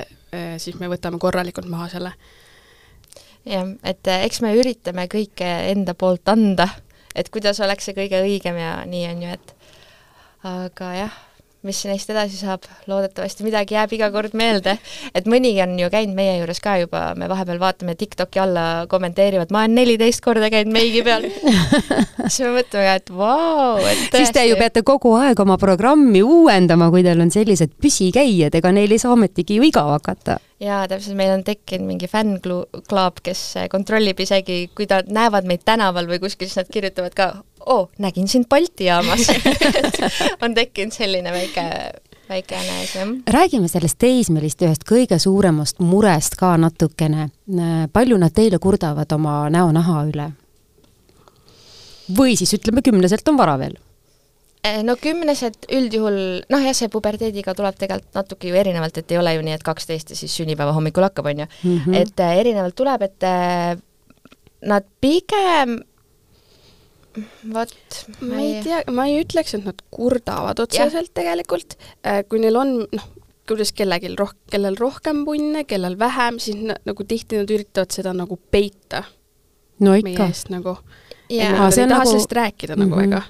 siis 0.62 0.78
me 0.78 0.90
võtame 0.90 1.18
korralikult 1.22 1.70
maha 1.70 1.88
selle. 1.90 2.14
jah, 3.50 3.70
et 3.84 4.10
eks 4.20 4.42
me 4.46 4.54
üritame 4.58 5.08
kõike 5.10 5.48
enda 5.72 5.96
poolt 5.98 6.30
anda, 6.30 6.68
et 7.16 7.30
kuidas 7.34 7.62
oleks 7.66 7.90
see 7.90 7.98
kõige 7.98 8.22
õigem 8.26 8.58
ja 8.58 8.76
nii 8.86 9.08
on 9.14 9.26
ju, 9.26 9.38
et 9.38 9.56
aga 10.50 10.94
jah 10.98 11.18
mis 11.68 11.80
neist 11.90 12.10
edasi 12.12 12.38
saab, 12.40 12.64
loodetavasti 12.88 13.44
midagi 13.44 13.76
jääb 13.76 13.92
iga 13.98 14.08
kord 14.14 14.36
meelde. 14.38 14.78
et 15.16 15.28
mõni 15.28 15.52
on 15.64 15.76
ju 15.80 15.90
käinud 15.92 16.16
meie 16.16 16.38
juures 16.40 16.62
ka 16.64 16.78
juba, 16.80 17.02
me 17.20 17.28
vahepeal 17.32 17.60
vaatame 17.60 17.96
TikToki 18.00 18.40
alla, 18.40 18.66
kommenteerivad, 18.92 19.52
ma 19.52 19.66
olen 19.66 19.76
neliteist 19.76 20.24
korda 20.24 20.50
käinud 20.54 20.72
meigi 20.74 21.04
peal 21.04 21.28
siis 22.30 22.42
me 22.46 22.54
mõtleme 22.62 22.96
et 22.96 23.12
vau, 23.12 23.78
et 23.84 24.06
tõesti. 24.08 24.24
siis 24.24 24.36
te 24.36 24.46
ju 24.48 24.60
peate 24.60 24.86
kogu 24.88 25.16
aeg 25.20 25.40
oma 25.44 25.60
programmi 25.60 26.24
uuendama, 26.24 26.88
kui 26.94 27.04
teil 27.04 27.20
on 27.20 27.34
sellised 27.34 27.76
püsikäijad, 27.82 28.56
ega 28.56 28.72
neil 28.76 28.96
ei 28.96 29.02
saa 29.02 29.16
ometigi 29.18 29.60
ju 29.60 29.68
igav 29.68 29.92
hakata 29.98 30.40
jaa, 30.60 30.84
täpselt, 30.92 31.16
meil 31.20 31.32
on 31.34 31.44
tekkinud 31.48 31.88
mingi 31.88 32.08
fänn-klaab, 32.12 33.22
kes 33.24 33.42
kontrollib 33.72 34.20
isegi, 34.24 34.62
kui 34.76 34.88
ta, 34.90 35.02
näevad 35.08 35.48
meid 35.48 35.64
tänaval 35.68 36.10
või 36.10 36.20
kuskil, 36.24 36.50
siis 36.50 36.60
nad 36.60 36.72
kirjutavad 36.72 37.16
ka, 37.16 37.30
oo, 37.66 37.90
nägin 37.98 38.28
sind 38.28 38.46
Balti 38.50 38.86
jaamas 38.86 39.28
on 40.44 40.56
tekkinud 40.56 40.94
selline 40.94 41.32
väike, 41.32 41.66
väikene 42.30 42.78
asi, 42.84 42.98
jah. 42.98 43.14
räägime 43.28 43.68
sellest 43.68 44.00
teismeliste 44.00 44.70
ühest 44.70 44.88
kõige 44.90 45.20
suuremast 45.20 45.80
murest 45.80 46.36
ka 46.40 46.56
natukene. 46.58 47.30
palju 47.94 48.18
nad 48.18 48.34
teile 48.34 48.60
kurdavad 48.60 49.12
oma 49.12 49.50
näonaha 49.50 50.04
üle? 50.12 50.32
või 52.18 52.36
siis 52.36 52.54
ütleme, 52.54 52.82
kümneselt 52.82 53.28
on 53.28 53.38
vara 53.38 53.58
veel 53.60 53.78
Eh, 54.60 54.82
no 54.84 54.98
kümnesed 55.00 55.70
üldjuhul, 55.72 56.18
noh 56.52 56.64
jah, 56.66 56.76
see 56.76 56.90
puberteediga 56.92 57.54
tuleb 57.56 57.78
tegelikult 57.80 58.18
natuke 58.18 58.50
ju 58.50 58.58
erinevalt, 58.60 58.98
et 59.00 59.14
ei 59.14 59.20
ole 59.22 59.32
ju 59.38 59.44
nii, 59.46 59.54
et 59.56 59.64
kaksteist 59.64 60.12
ja 60.12 60.18
siis 60.20 60.34
sünnipäeva 60.36 60.74
hommikul 60.76 61.06
hakkab, 61.06 61.30
on 61.32 61.46
ju 61.46 61.46
mm. 61.48 61.78
-hmm. 61.86 61.96
et 61.96 62.20
äh, 62.20 62.40
erinevalt 62.42 62.76
tuleb, 62.76 63.06
et 63.08 63.24
äh, 63.24 63.80
nad 64.68 64.84
pigem 65.00 65.80
vot 67.54 68.02
ma 68.22 68.42
ei 68.42 68.60
tea, 68.66 68.82
ma 68.94 69.08
ei 69.10 69.22
ütleks, 69.24 69.56
et 69.58 69.66
nad 69.66 69.82
kurdavad 69.94 70.60
otseselt 70.66 71.12
ja. 71.12 71.16
tegelikult, 71.22 71.78
kui 72.30 72.42
neil 72.44 72.60
on 72.60 72.76
noh, 72.86 73.08
kuidas 73.50 73.74
kellelgi 73.74 74.14
roh-, 74.20 74.36
kellel 74.52 74.78
rohkem 74.80 75.24
punne, 75.26 75.64
kellel 75.70 75.98
vähem, 76.00 76.38
siis 76.44 76.62
na, 76.70 76.78
nagu 76.86 77.06
tihti 77.08 77.42
nad 77.42 77.50
üritavad 77.50 77.96
seda 77.96 78.14
nagu 78.14 78.38
peita 78.52 79.04
no 79.80 79.96
ikka. 79.98 80.06
meie 80.12 80.30
eest 80.30 80.54
nagu. 80.54 80.78
Nad 81.30 81.40
ei 81.40 81.50
taha 81.54 81.70
nagu... 81.86 82.10
sellest 82.10 82.32
rääkida 82.32 82.76
mm 82.76 82.82
-hmm. 82.82 82.90
nagu 82.90 83.02
väga 83.02 83.22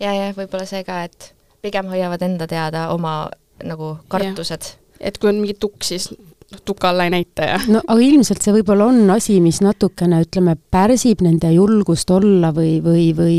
ja, 0.00 0.12
jah, 0.12 0.32
võib-olla 0.36 0.66
see 0.68 0.84
ka, 0.86 1.02
et 1.08 1.30
pigem 1.64 1.90
hoiavad 1.92 2.24
enda 2.26 2.48
teada 2.50 2.88
oma 2.94 3.28
nagu 3.64 3.96
kartused. 4.12 4.74
et 5.00 5.18
kui 5.18 5.30
on 5.30 5.40
mingi 5.40 5.56
tukk, 5.60 5.82
siis 5.84 6.10
noh, 6.52 6.62
tuka 6.64 6.90
alla 6.90 7.06
ei 7.06 7.14
näita 7.14 7.50
ja. 7.50 7.58
no 7.68 7.82
aga 7.86 8.00
ilmselt 8.02 8.44
see 8.44 8.54
võib-olla 8.58 8.90
on 8.92 9.10
asi, 9.16 9.40
mis 9.44 9.60
natukene 9.64 10.22
ütleme, 10.26 10.56
pärsib 10.70 11.24
nende 11.26 11.50
julgust 11.54 12.10
olla 12.14 12.52
või, 12.56 12.78
või, 12.84 13.10
või 13.16 13.38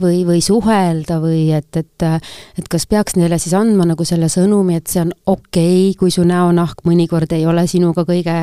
või, 0.00 0.24
või 0.26 0.40
suhelda 0.42 1.20
või 1.22 1.52
et, 1.54 1.76
et 1.76 2.06
et 2.58 2.70
kas 2.70 2.86
peaks 2.90 3.14
neile 3.14 3.38
siis 3.38 3.54
andma 3.54 3.86
nagu 3.86 4.04
selle 4.04 4.26
sõnumi, 4.32 4.80
et 4.80 4.90
see 4.90 5.04
on 5.04 5.12
okei 5.26 5.90
okay,, 5.90 5.94
kui 5.98 6.10
su 6.10 6.24
näonahk 6.26 6.82
mõnikord 6.88 7.30
ei 7.36 7.46
ole 7.46 7.66
sinuga 7.70 8.06
kõige 8.08 8.40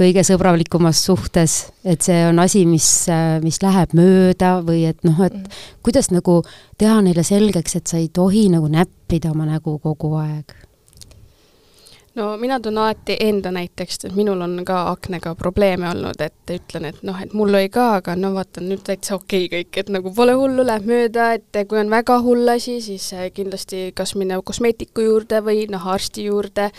kõige 0.00 0.22
sõbralikumas 0.24 1.02
suhtes, 1.04 1.66
et 1.84 2.00
see 2.00 2.22
on 2.24 2.38
asi, 2.40 2.64
mis, 2.64 2.86
mis 3.44 3.60
läheb 3.60 3.92
mööda 3.98 4.54
või 4.64 4.86
et 4.88 5.04
noh, 5.04 5.18
et 5.26 5.36
mm. 5.36 5.60
kuidas 5.84 6.08
nagu 6.14 6.38
teha 6.80 7.02
neile 7.04 7.24
selgeks, 7.26 7.76
et 7.76 7.90
sa 7.90 8.00
ei 8.00 8.08
tohi 8.08 8.46
nagu 8.52 8.70
näppida 8.72 9.34
oma 9.34 9.44
nägu 9.50 9.76
kogu 9.82 10.14
aeg? 10.22 10.69
No 12.18 12.36
mina 12.40 12.58
toon 12.60 12.78
alati 12.78 13.16
enda 13.20 13.52
näiteks, 13.54 13.98
et 14.04 14.14
minul 14.16 14.40
on 14.42 14.56
ka 14.66 14.80
aknega 14.90 15.34
probleeme 15.38 15.88
olnud, 15.90 16.20
et 16.24 16.52
ütlen, 16.54 16.88
et 16.90 17.02
noh, 17.06 17.18
et 17.22 17.32
mul 17.36 17.54
oli 17.54 17.70
ka, 17.72 17.86
aga 18.00 18.16
no 18.18 18.32
vaata, 18.34 18.62
nüüd 18.64 18.82
täitsa 18.86 19.16
okei 19.16 19.46
okay 19.46 19.60
kõik, 19.60 19.80
et 19.82 19.92
nagu 19.94 20.12
pole 20.16 20.34
hullu, 20.38 20.64
läheb 20.66 20.88
mööda, 20.90 21.30
et 21.38 21.60
kui 21.70 21.80
on 21.80 21.92
väga 21.92 22.20
hull 22.24 22.54
asi, 22.54 22.78
siis 22.84 23.10
kindlasti 23.36 23.90
kas 23.96 24.16
minna 24.18 24.40
kosmeetiku 24.42 25.06
juurde 25.06 25.42
või 25.46 25.66
noh, 25.70 25.86
arsti 25.94 26.26
juurde, 26.28 26.70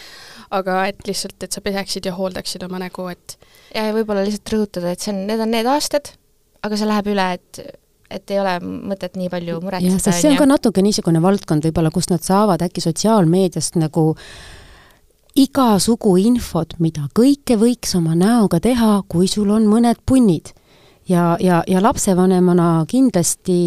aga 0.51 0.81
et 0.91 1.05
lihtsalt, 1.07 1.39
et 1.43 1.51
sa 1.51 1.63
peseksid 1.63 2.09
ja 2.09 2.15
hooldaksid 2.17 2.67
oma 2.67 2.81
nägu, 2.83 3.07
et 3.13 3.37
ja, 3.73 3.87
ja 3.87 3.95
võib-olla 3.95 4.25
lihtsalt 4.27 4.55
rõhutada, 4.55 4.91
et 4.91 5.03
see 5.03 5.15
on, 5.15 5.23
need 5.29 5.43
on 5.43 5.55
need 5.55 5.69
aastad, 5.69 6.13
aga 6.61 6.77
see 6.77 6.91
läheb 6.91 7.13
üle, 7.15 7.29
et 7.39 7.63
et 8.11 8.31
ei 8.33 8.41
ole 8.41 8.57
mõtet 8.59 9.13
nii 9.15 9.29
palju 9.31 9.61
muretseda. 9.63 10.11
see 10.11 10.33
on 10.33 10.35
ka 10.35 10.47
natuke 10.49 10.83
niisugune 10.83 11.21
valdkond 11.23 11.63
võib-olla, 11.63 11.93
kus 11.95 12.09
nad 12.11 12.19
saavad 12.25 12.59
äkki 12.65 12.83
sotsiaalmeediast 12.83 13.77
nagu 13.79 14.09
igasugu 15.35 16.15
infot, 16.19 16.75
mida 16.79 17.07
kõike 17.15 17.57
võiks 17.59 17.95
oma 17.95 18.15
näoga 18.17 18.59
teha, 18.59 19.01
kui 19.07 19.29
sul 19.31 19.51
on 19.53 19.67
mõned 19.69 20.01
punnid 20.05 20.51
ja, 21.09 21.37
ja, 21.39 21.61
ja 21.67 21.81
lapsevanemana 21.83 22.85
kindlasti 22.89 23.59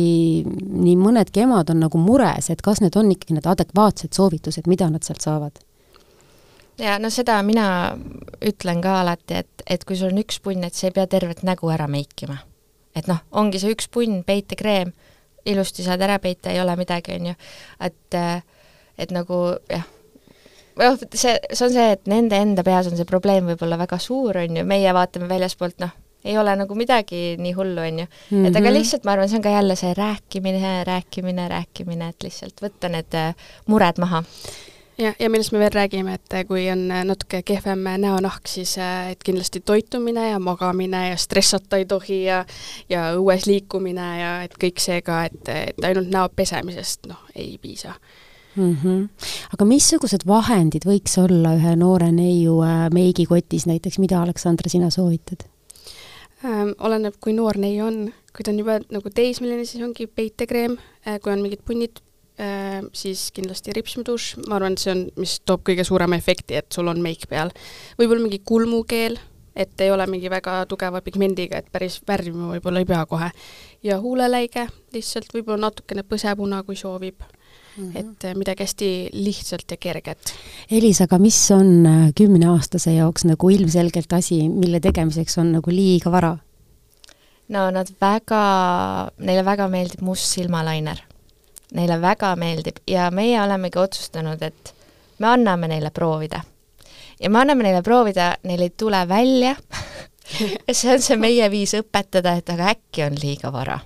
nii 0.45 0.97
mõnedki 1.01 1.45
emad 1.45 1.71
on 1.73 1.85
nagu 1.87 2.01
mures, 2.01 2.51
et 2.51 2.63
kas 2.65 2.83
need 2.85 2.97
on 3.01 3.13
ikkagi 3.15 3.39
need 3.39 3.49
adekvaatsed 3.49 4.13
soovitused, 4.17 4.69
mida 4.71 4.91
nad 4.93 5.07
sealt 5.07 5.25
saavad 5.25 5.63
ja 6.79 6.99
no 6.99 7.11
seda 7.13 7.39
mina 7.47 7.67
ütlen 8.45 8.83
ka 8.85 8.99
alati, 9.03 9.43
et, 9.45 9.65
et 9.67 9.85
kui 9.87 9.99
sul 9.99 10.13
on 10.13 10.21
üks 10.25 10.41
punn, 10.43 10.65
et 10.67 10.75
sa 10.75 10.89
ei 10.89 10.97
pea 10.97 11.07
tervet 11.11 11.45
nägu 11.47 11.71
ära 11.73 11.89
meikima. 11.91 12.39
et 12.95 13.09
noh, 13.11 13.19
ongi 13.33 13.59
see 13.59 13.75
üks 13.75 13.89
punn, 13.91 14.23
peitekreem, 14.27 14.93
ilusti 15.51 15.83
saad 15.83 16.03
ära 16.03 16.21
peita, 16.23 16.53
ei 16.53 16.61
ole 16.63 16.77
midagi, 16.79 17.17
on 17.19 17.33
ju. 17.33 17.35
et, 17.81 18.19
et 18.99 19.15
nagu 19.15 19.41
jah, 19.71 19.87
noh, 20.81 20.99
see, 21.13 21.37
see 21.53 21.67
on 21.67 21.75
see, 21.75 21.91
et 21.97 22.11
nende 22.11 22.41
enda 22.41 22.65
peas 22.67 22.89
on 22.91 22.99
see 22.99 23.09
probleem 23.09 23.47
võib-olla 23.53 23.79
väga 23.81 24.01
suur, 24.03 24.41
on 24.43 24.61
ju, 24.61 24.67
meie 24.69 24.95
vaatame 24.97 25.29
väljaspoolt, 25.31 25.79
noh, 25.85 25.95
ei 26.25 26.37
ole 26.41 26.55
nagu 26.57 26.77
midagi 26.79 27.35
nii 27.41 27.55
hullu, 27.57 27.81
on 27.85 28.05
ju. 28.05 28.11
et 28.41 28.53
aga 28.53 28.67
mhm. 28.69 28.77
lihtsalt 28.79 29.05
ma 29.07 29.17
arvan, 29.17 29.31
see 29.31 29.41
on 29.41 29.47
ka 29.47 29.55
jälle 29.55 29.79
see 29.79 29.97
rääkimine, 29.97 30.77
rääkimine, 30.89 31.49
rääkimine, 31.53 32.13
et 32.15 32.29
lihtsalt 32.29 32.65
võtta 32.65 32.93
need 32.93 33.19
mured 33.71 34.01
maha 34.03 34.25
jah, 34.99 35.15
ja 35.19 35.31
millest 35.31 35.53
me 35.53 35.61
veel 35.63 35.75
räägime, 35.75 36.17
et 36.17 36.37
kui 36.49 36.65
on 36.73 36.87
natuke 36.89 37.43
kehvem 37.47 37.87
näonahk, 38.01 38.49
siis 38.49 38.77
et 38.81 39.23
kindlasti 39.25 39.61
toitumine 39.61 40.31
ja 40.31 40.39
magamine 40.39 41.09
ja 41.11 41.17
stressata 41.21 41.81
ei 41.81 41.87
tohi 41.91 42.25
ja 42.25 42.45
ja 42.89 43.11
õues 43.19 43.49
liikumine 43.51 44.11
ja 44.21 44.35
et 44.47 44.55
kõik 44.61 44.83
see 44.83 45.03
ka, 45.03 45.25
et, 45.29 45.49
et 45.49 45.89
ainult 45.89 46.13
näo 46.13 46.29
pesemisest 46.37 47.11
noh, 47.11 47.21
ei 47.35 47.59
piisa 47.63 47.95
mm. 48.57 48.77
-hmm. 48.83 49.09
aga 49.57 49.65
missugused 49.65 50.27
vahendid 50.27 50.87
võiks 50.89 51.19
olla 51.23 51.55
ühe 51.59 51.77
noore 51.77 52.13
neiu 52.13 52.61
äh, 52.63 52.89
meigikotis 52.95 53.67
näiteks, 53.71 53.99
mida, 53.99 54.23
Aleksandra, 54.23 54.71
sina 54.71 54.91
soovitad 54.91 55.47
ähm,? 56.45 56.75
oleneb, 56.79 57.15
kui 57.21 57.33
noor 57.33 57.59
neiu 57.59 57.87
on, 57.87 58.01
kui 58.37 58.45
ta 58.45 58.51
on 58.51 58.59
juba 58.59 58.81
nagu 58.91 59.11
teismeline, 59.11 59.65
siis 59.65 59.85
ongi 59.85 60.07
peitekreem, 60.07 60.79
äh, 61.07 61.21
kui 61.21 61.33
on 61.33 61.43
mingid 61.43 61.65
punnid 61.65 62.03
Äh, 62.41 62.83
siis 62.93 63.29
kindlasti 63.31 63.71
ripsmedušš, 63.73 64.41
ma 64.49 64.57
arvan, 64.57 64.75
et 64.75 64.83
see 64.83 64.91
on, 64.91 65.05
mis 65.23 65.37
toob 65.47 65.61
kõige 65.69 65.85
suurema 65.87 66.17
efekti, 66.19 66.57
et 66.59 66.67
sul 66.75 66.91
on 66.91 66.99
meik 66.99 67.29
peal. 67.31 67.53
võib-olla 67.95 68.25
mingi 68.25 68.41
kulmukeel, 68.43 69.21
et 69.55 69.85
ei 69.87 69.93
ole 69.95 70.03
mingi 70.11 70.27
väga 70.33 70.57
tugeva 70.67 70.99
pigmendiga, 70.99 71.61
et 71.63 71.71
päris 71.71 72.01
värvima 72.03 72.49
võib-olla 72.57 72.83
ei 72.83 72.89
pea 72.91 73.05
kohe. 73.07 73.31
ja 73.87 74.01
huuleläige 74.03 74.67
lihtsalt 74.93 75.31
võib-olla 75.31 75.69
natukene 75.69 76.03
põsepuna, 76.03 76.65
kui 76.67 76.75
soovib 76.75 77.23
mm. 77.77 77.91
-hmm. 77.91 77.99
et 78.01 78.25
äh, 78.25 78.35
midagi 78.35 78.63
hästi 78.63 79.09
lihtsalt 79.13 79.71
ja 79.71 79.77
kerget. 79.77 80.35
Elis, 80.71 81.01
aga 81.01 81.19
mis 81.19 81.51
on 81.51 81.87
äh, 81.87 82.11
kümneaastase 82.15 82.93
jaoks 82.95 83.25
nagu 83.25 83.51
ilmselgelt 83.51 84.13
asi, 84.13 84.49
mille 84.49 84.81
tegemiseks 84.81 85.39
on 85.39 85.53
nagu 85.53 85.71
liiga 85.71 86.11
vara? 86.11 86.37
no 87.49 87.71
nad 87.71 87.89
väga, 88.01 88.45
neile 89.19 89.45
väga 89.45 89.69
meeldib 89.69 90.01
must 90.01 90.25
silmalainer 90.25 91.03
neile 91.75 91.99
väga 92.01 92.35
meeldib 92.39 92.81
ja 92.91 93.11
meie 93.15 93.39
olemegi 93.43 93.79
otsustanud, 93.79 94.43
et 94.43 94.75
me 95.19 95.31
anname 95.31 95.69
neile 95.69 95.91
proovida. 95.91 96.43
ja 97.21 97.31
me 97.31 97.41
anname 97.41 97.67
neile 97.67 97.83
proovida, 97.83 98.35
neil 98.43 98.63
ei 98.63 98.71
tule 98.71 99.09
välja 99.09 99.57
ja 100.67 100.75
see 100.75 100.93
on 100.95 101.03
see 101.03 101.17
meie 101.17 101.51
viis 101.51 101.75
õpetada, 101.79 102.37
et 102.39 102.51
aga 102.51 102.71
äkki 102.75 103.07
on 103.07 103.19
liiga 103.23 103.53
vara. 103.53 103.79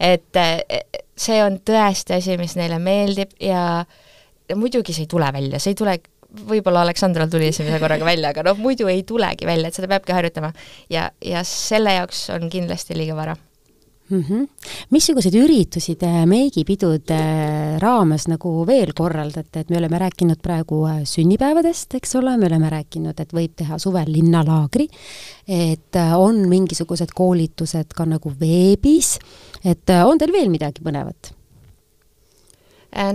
Et 0.00 0.40
e, 0.40 0.80
see 1.18 1.42
on 1.44 1.60
tõesti 1.64 2.16
asi, 2.18 2.38
mis 2.40 2.56
neile 2.58 2.78
meeldib 2.82 3.36
ja, 3.40 3.84
ja 4.48 4.58
muidugi 4.58 4.94
see 4.96 5.06
ei 5.06 5.12
tule 5.12 5.28
välja, 5.34 5.60
see 5.62 5.74
ei 5.74 5.78
tule 5.78 5.98
võib-olla 6.48 6.86
Aleksandral 6.86 7.28
tuli 7.28 7.50
esimese 7.52 7.80
korraga 7.82 8.06
välja, 8.08 8.32
aga 8.32 8.44
noh, 8.46 8.58
muidu 8.60 8.88
ei 8.88 9.02
tulegi 9.08 9.48
välja, 9.48 9.68
et 9.68 9.76
seda 9.76 9.90
peabki 9.92 10.16
harjutama. 10.16 10.52
ja, 10.90 11.10
ja 11.24 11.44
selle 11.44 11.98
jaoks 11.98 12.28
on 12.32 12.48
kindlasti 12.52 12.96
liiga 12.96 13.16
vara 13.18 13.36
mm. 14.12 14.24
-hmm. 14.28 14.48
missuguseid 14.90 15.34
üritusi 15.34 15.94
te 15.96 16.10
meigipidude 16.26 17.20
raames 17.82 18.28
nagu 18.28 18.54
veel 18.66 18.92
korraldate, 18.94 19.60
et 19.60 19.70
me 19.70 19.78
oleme 19.78 19.98
rääkinud 19.98 20.42
praegu 20.42 20.84
äh, 20.86 21.02
sünnipäevadest, 21.04 21.94
eks 21.94 22.16
ole, 22.16 22.36
me 22.36 22.46
oleme 22.46 22.70
rääkinud, 22.70 23.20
et 23.20 23.32
võib 23.32 23.56
teha 23.56 23.78
suvel 23.78 24.12
linnalaagri, 24.12 24.88
et 25.48 25.96
äh, 25.96 26.16
on 26.18 26.48
mingisugused 26.48 27.14
koolitused 27.14 27.94
ka 27.96 28.06
nagu 28.06 28.32
veebis, 28.40 29.18
et 29.64 29.90
äh, 29.90 30.06
on 30.06 30.18
teil 30.18 30.32
veel 30.32 30.50
midagi 30.50 30.84
põnevat? 30.84 31.34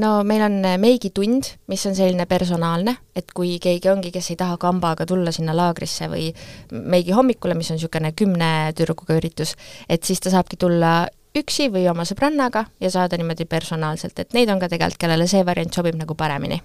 No 0.02 0.24
meil 0.24 0.42
on 0.42 0.58
meigitund, 0.82 1.52
mis 1.70 1.86
on 1.86 1.96
selline 1.96 2.26
personaalne, 2.30 2.96
et 3.16 3.30
kui 3.36 3.58
keegi 3.62 3.92
ongi, 3.92 4.12
kes 4.14 4.32
ei 4.34 4.40
taha 4.40 4.58
kambaga 4.62 5.06
tulla 5.06 5.32
sinna 5.36 5.56
laagrisse 5.58 6.10
või 6.12 6.32
meigi 6.72 7.14
hommikule, 7.16 7.58
mis 7.58 7.70
on 7.72 7.78
niisugune 7.78 8.14
kümne 8.18 8.50
tüdrukuga 8.78 9.20
üritus, 9.20 9.54
et 9.90 10.04
siis 10.08 10.24
ta 10.24 10.34
saabki 10.34 10.58
tulla 10.58 11.06
üksi 11.38 11.70
või 11.74 11.86
oma 11.92 12.08
sõbrannaga 12.08 12.66
ja 12.82 12.92
saada 12.92 13.20
niimoodi 13.20 13.46
personaalselt, 13.46 14.18
et 14.20 14.34
neid 14.34 14.50
on 14.50 14.62
ka 14.62 14.72
tegelikult, 14.72 15.02
kellele 15.06 15.30
see 15.30 15.46
variant 15.46 15.74
sobib 15.74 16.00
nagu 16.00 16.18
paremini. 16.18 16.62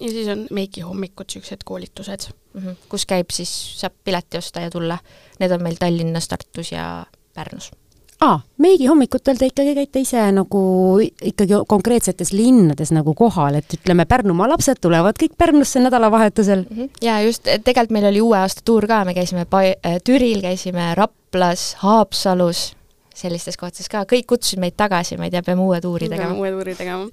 ja 0.00 0.10
siis 0.10 0.28
on 0.28 0.46
meigihommikud, 0.50 1.28
niisugused 1.28 1.62
koolitused 1.64 2.28
mm, 2.30 2.60
-hmm. 2.60 2.76
kus 2.88 3.06
käib 3.06 3.30
siis, 3.30 3.52
saab 3.80 3.92
pileti 4.04 4.38
osta 4.38 4.60
ja 4.60 4.70
tulla. 4.70 4.98
Need 5.38 5.50
on 5.50 5.62
meil 5.62 5.76
Tallinnas, 5.78 6.28
Tartus 6.28 6.72
ja 6.72 7.06
Pärnus 7.34 7.70
aa, 8.20 8.40
meigihomikutel 8.58 9.38
te 9.38 9.48
ikkagi 9.50 9.74
käite 9.74 10.04
ise 10.04 10.22
nagu 10.34 10.62
ikkagi 11.02 11.62
konkreetsetes 11.68 12.32
linnades 12.36 12.92
nagu 12.94 13.14
kohal, 13.18 13.58
et 13.60 13.78
ütleme, 13.78 14.06
Pärnumaa 14.08 14.48
lapsed 14.52 14.80
tulevad 14.84 15.18
kõik 15.20 15.36
Pärnusse 15.38 15.82
nädalavahetusel 15.82 16.64
mm. 16.64 16.76
-hmm. 16.76 17.02
ja 17.02 17.20
just, 17.22 17.42
tegelikult 17.42 17.90
meil 17.90 18.10
oli 18.12 18.20
uue 18.20 18.38
aasta 18.38 18.62
tuur 18.64 18.86
ka, 18.86 19.04
me 19.04 19.14
käisime 19.14 19.44
pa-, 19.44 19.74
äh, 19.74 19.98
Türil, 20.04 20.40
käisime 20.42 20.94
Raplas, 20.94 21.74
Haapsalus, 21.82 22.74
sellistes 23.14 23.56
kohtades 23.56 23.88
ka, 23.90 24.02
kõik 24.10 24.26
kutsusid 24.32 24.60
meid 24.62 24.74
tagasi, 24.76 25.16
ma 25.18 25.28
ei 25.28 25.32
tea, 25.34 25.42
peame 25.46 25.62
uue 25.62 25.78
tuuri 25.80 26.08
tegema. 26.10 26.34
uue 26.34 26.50
tuuri 26.50 26.74
tegema. 26.74 27.06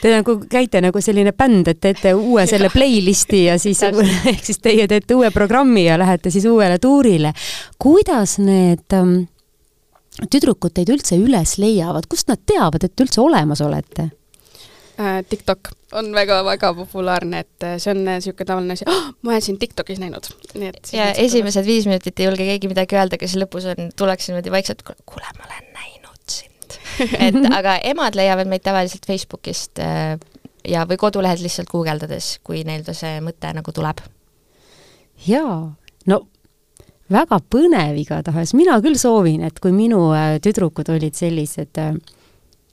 Te 0.00 0.12
nagu 0.14 0.36
käite 0.50 0.80
nagu 0.80 1.00
selline 1.04 1.34
bänd, 1.36 1.68
et 1.68 1.80
teete 1.80 2.14
uue 2.16 2.46
selle 2.48 2.70
playlisti 2.72 3.44
ja 3.44 3.58
siis 3.60 3.82
ehk 4.32 4.40
siis 4.44 4.62
teie 4.64 4.88
teete 4.88 5.18
uue 5.18 5.30
programmi 5.30 5.84
ja 5.86 5.98
lähete 6.00 6.32
siis 6.32 6.46
uuele 6.48 6.78
tuurile. 6.78 7.34
kuidas 7.78 8.38
need 8.38 8.96
ähm, 8.96 9.24
tüdrukud 10.30 10.74
teid 10.76 10.90
üldse 10.92 11.16
üles 11.20 11.56
leiavad, 11.60 12.08
kust 12.10 12.28
nad 12.28 12.40
teavad, 12.46 12.84
et 12.84 12.94
te 12.96 13.06
üldse 13.06 13.22
olemas 13.22 13.62
olete? 13.64 14.10
Äh, 15.00 15.22
TikTok 15.28 15.70
on 15.96 16.10
väga-väga 16.14 16.74
populaarne, 16.76 17.38
et 17.46 17.64
äh, 17.64 17.78
see 17.80 17.94
on 17.94 18.02
niisugune 18.04 18.44
äh, 18.44 18.48
tavaline 18.48 18.76
asi 18.76 18.84
oh,, 18.88 19.06
ma 19.24 19.32
olen 19.32 19.44
sind 19.44 19.60
TikTokis 19.62 20.02
näinud. 20.02 20.28
nii 20.52 20.68
et 20.68 20.90
ja 20.92 21.06
esimesed 21.16 21.64
viis 21.64 21.86
minutit 21.88 22.20
ei 22.20 22.28
julge 22.28 22.44
keegi 22.44 22.68
midagi 22.68 22.98
öelda, 22.98 23.16
aga 23.16 23.28
siis 23.28 23.40
lõpus 23.40 23.70
on, 23.72 23.88
tullakse 23.96 24.32
niimoodi 24.32 24.52
vaikselt, 24.52 24.84
kuule, 24.84 25.32
ma 25.38 25.48
olen 25.48 25.70
näinud 25.78 26.34
sind. 26.36 26.76
et 27.26 27.40
aga 27.48 27.78
emad 27.88 28.18
leiavad 28.20 28.52
meid 28.52 28.64
tavaliselt 28.68 29.08
Facebookist 29.08 29.80
ja, 29.80 30.84
või 30.88 31.00
kodulehelt 31.00 31.40
lihtsalt 31.40 31.72
guugeldades, 31.72 32.34
kui 32.44 32.60
neil 32.68 32.84
see 32.92 33.16
mõte 33.24 33.54
nagu 33.56 33.72
tuleb. 33.72 34.04
jaa, 35.26 35.56
no 36.12 36.20
väga 37.12 37.38
põnev 37.50 37.98
igatahes, 37.98 38.54
mina 38.54 38.78
küll 38.84 38.98
soovin, 39.00 39.42
et 39.48 39.58
kui 39.62 39.74
minu 39.74 40.10
äh, 40.16 40.36
tüdrukud 40.42 40.92
olid 40.94 41.16
sellised 41.18 41.80
äh, 41.82 41.94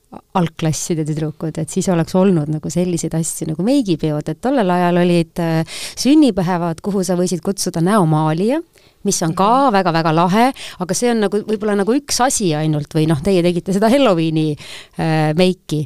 algklasside 0.10 1.04
tüdrukud, 1.06 1.58
et 1.62 1.70
siis 1.70 1.88
oleks 1.94 2.16
olnud 2.18 2.50
nagu 2.50 2.72
selliseid 2.74 3.14
asju 3.18 3.52
nagu 3.52 3.66
meigipeod, 3.66 4.32
et 4.32 4.40
tollel 4.42 4.70
ajal 4.74 5.02
olid 5.04 5.42
äh, 5.44 5.82
sünnipäevad, 6.00 6.82
kuhu 6.86 7.04
sa 7.06 7.18
võisid 7.20 7.44
kutsuda 7.46 7.84
näomaalija, 7.86 8.58
mis 9.06 9.20
on 9.24 9.36
ka 9.38 9.70
väga-väga 9.72 10.12
mhm. 10.12 10.18
lahe, 10.18 10.48
aga 10.84 10.98
see 10.98 11.12
on 11.14 11.22
nagu 11.24 11.44
võib-olla 11.48 11.78
nagu 11.80 11.94
üks 11.96 12.18
asi 12.26 12.50
ainult 12.58 12.92
või 12.98 13.06
noh, 13.08 13.22
teie 13.24 13.44
tegite 13.46 13.76
seda 13.76 13.92
Halloweeni 13.92 14.48
äh, 14.56 15.30
meiki. 15.38 15.86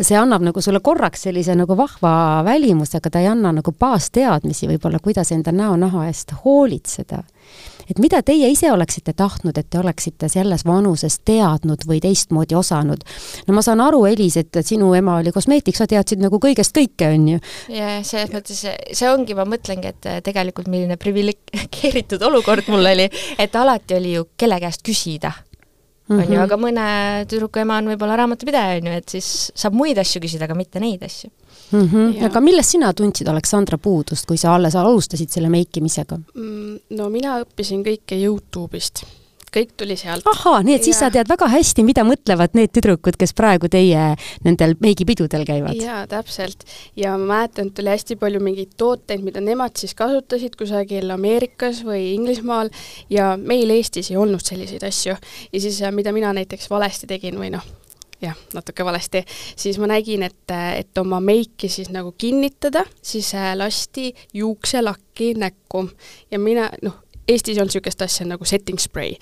see 0.00 0.16
annab 0.16 0.46
nagu 0.46 0.62
sulle 0.62 0.80
korraks 0.80 1.26
sellise 1.26 1.58
nagu 1.58 1.76
vahva 1.76 2.44
välimuse, 2.46 3.00
aga 3.02 3.10
ta 3.10 3.24
ei 3.24 3.28
anna 3.32 3.52
nagu 3.58 3.74
baasteadmisi 3.74 4.70
võib-olla, 4.70 5.02
kuidas 5.02 5.34
enda 5.34 5.52
näonaha 5.52 6.06
eest 6.08 6.38
hoolitseda 6.44 7.24
et 7.90 7.98
mida 8.02 8.22
teie 8.26 8.48
ise 8.52 8.70
oleksite 8.72 9.14
tahtnud, 9.16 9.58
et 9.58 9.68
te 9.70 9.80
oleksite 9.80 10.28
selles 10.32 10.64
vanuses 10.66 11.18
teadnud 11.26 11.84
või 11.88 12.00
teistmoodi 12.04 12.56
osanud? 12.58 13.04
no 13.46 13.56
ma 13.56 13.64
saan 13.66 13.82
aru, 13.84 14.04
Elis, 14.10 14.38
et 14.40 14.60
sinu 14.66 14.92
ema 14.98 15.18
oli 15.20 15.32
kosmeetik, 15.34 15.76
sa 15.76 15.88
teadsid 15.90 16.22
nagu 16.22 16.40
kõigest 16.42 16.76
kõike, 16.76 17.12
on 17.14 17.28
ju. 17.34 17.42
ja 17.74 18.00
selles 18.06 18.32
mõttes 18.34 18.64
see 18.64 19.10
ongi, 19.10 19.36
ma 19.38 19.46
mõtlengi, 19.48 19.94
et 19.94 20.10
tegelikult 20.26 20.70
milline 20.70 20.98
priviligeeritud 21.00 22.22
olukord 22.30 22.70
mul 22.72 22.92
oli, 22.94 23.10
et 23.38 23.56
alati 23.56 23.98
oli 23.98 24.16
ju 24.18 24.28
kelle 24.36 24.60
käest 24.62 24.84
küsida 24.86 25.32
on 26.10 26.16
mm 26.16 26.22
-hmm. 26.22 26.32
ju, 26.32 26.34
mhm. 26.34 26.42
aga 26.42 26.56
mõne 26.56 26.86
tüdruku 27.30 27.60
ema 27.62 27.76
on 27.78 27.92
võib-olla 27.92 28.16
raamatupidaja, 28.16 28.80
on 28.80 28.86
ju, 28.86 28.92
et 28.92 29.08
siis 29.08 29.52
saab 29.54 29.74
muid 29.74 29.98
asju 29.98 30.22
küsida, 30.22 30.44
aga 30.44 30.54
mitte 30.58 30.80
neid 30.80 31.02
asju 31.06 31.30
mm. 31.72 31.86
-hmm. 31.86 32.24
aga 32.26 32.40
millest 32.40 32.76
sina 32.76 32.92
tundsid, 32.92 33.28
Aleksandra, 33.28 33.78
puudust, 33.78 34.26
kui 34.26 34.36
sa 34.36 34.54
alles 34.54 34.76
alustasid 34.76 35.30
selle 35.30 35.48
meikimisega 35.48 36.18
mm,? 36.34 36.76
no 36.98 37.08
mina 37.10 37.40
õppisin 37.44 37.84
kõike 37.86 38.20
Youtube'ist 38.20 39.04
kõik 39.54 39.72
tuli 39.76 39.96
sealt. 39.98 40.26
ahaa, 40.30 40.62
nii 40.62 40.76
et 40.78 40.86
siis 40.86 40.96
ja. 40.96 41.06
sa 41.06 41.10
tead 41.14 41.30
väga 41.30 41.48
hästi, 41.50 41.84
mida 41.86 42.04
mõtlevad 42.06 42.54
need 42.58 42.72
tüdrukud, 42.76 43.18
kes 43.20 43.34
praegu 43.36 43.70
teie 43.72 44.12
nendel 44.46 44.76
meigipidudel 44.82 45.44
käivad. 45.48 45.74
jaa, 45.78 46.04
täpselt. 46.10 46.64
ja 46.96 47.16
ma 47.18 47.34
mäletan, 47.34 47.70
et 47.72 47.82
oli 47.82 47.94
hästi 47.94 48.16
palju 48.20 48.42
mingeid 48.44 48.76
tooteid, 48.80 49.24
mida 49.26 49.42
nemad 49.44 49.76
siis 49.80 49.96
kasutasid 49.98 50.56
kusagil 50.60 51.10
Ameerikas 51.10 51.82
või 51.86 52.14
Inglismaal 52.14 52.70
ja 53.10 53.34
meil 53.36 53.70
Eestis 53.74 54.12
ei 54.12 54.20
olnud 54.20 54.44
selliseid 54.44 54.86
asju. 54.86 55.16
ja 55.52 55.60
siis, 55.60 55.82
mida 55.94 56.14
mina 56.16 56.32
näiteks 56.36 56.70
valesti 56.70 57.10
tegin 57.10 57.38
või 57.40 57.50
noh, 57.56 57.66
jah, 58.22 58.36
natuke 58.54 58.84
valesti, 58.84 59.22
siis 59.56 59.78
ma 59.80 59.90
nägin, 59.90 60.24
et, 60.26 60.54
et 60.76 60.98
oma 61.00 61.20
meiki 61.24 61.70
siis 61.72 61.90
nagu 61.94 62.12
kinnitada, 62.18 62.84
siis 63.02 63.32
äh, 63.34 63.52
lasti 63.56 64.10
juukselakki 64.34 65.34
näkku. 65.40 65.86
Ja 66.30 66.38
mina, 66.38 66.70
noh, 66.82 67.00
Eestis 67.30 67.60
on 67.62 67.68
niisugust 67.68 68.00
asja 68.02 68.26
nagu 68.26 68.44
setting 68.44 68.80
spray. 68.80 69.12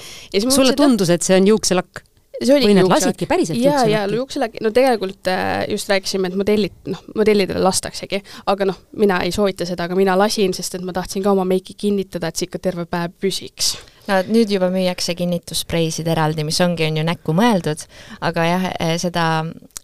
sulle 0.49 0.73
tundus, 0.77 1.11
et 1.11 1.23
see 1.23 1.37
on 1.37 1.47
juukselakk? 1.47 2.05
või 2.39 2.75
nad 2.77 2.87
lasidki 2.87 3.27
päriselt 3.27 3.59
ja, 3.59 3.81
ja 3.91 4.05
juukselakki, 4.07 4.61
no 4.63 4.71
tegelikult 4.71 5.27
äh, 5.27 5.65
just 5.73 5.89
rääkisime, 5.91 6.31
et 6.31 6.39
modellid, 6.39 6.77
noh, 6.87 7.01
modellidele 7.19 7.59
lastaksegi, 7.65 8.21
aga 8.47 8.69
noh, 8.71 8.79
mina 9.03 9.19
ei 9.27 9.35
soovita 9.35 9.67
seda, 9.67 9.89
aga 9.89 9.99
mina 9.99 10.15
lasin, 10.19 10.55
sest 10.55 10.79
et 10.79 10.87
ma 10.87 10.95
tahtsin 10.95 11.25
ka 11.25 11.35
oma 11.35 11.43
meiki 11.49 11.75
kinnitada, 11.75 12.31
et 12.31 12.39
see 12.39 12.47
ikka 12.47 12.63
terve 12.63 12.87
päev 12.87 13.17
püsiks 13.19 13.75
no 14.09 14.18
nüüd 14.29 14.51
juba 14.53 14.71
müüakse 14.73 15.14
kinnitusspreisid 15.18 16.09
eraldi, 16.09 16.44
mis 16.49 16.61
ongi, 16.64 16.87
on 16.88 16.99
ju 17.01 17.07
näkku 17.07 17.35
mõeldud, 17.37 17.85
aga 18.25 18.49
jah, 18.49 18.66
eh, 18.79 18.97
seda 19.01 19.29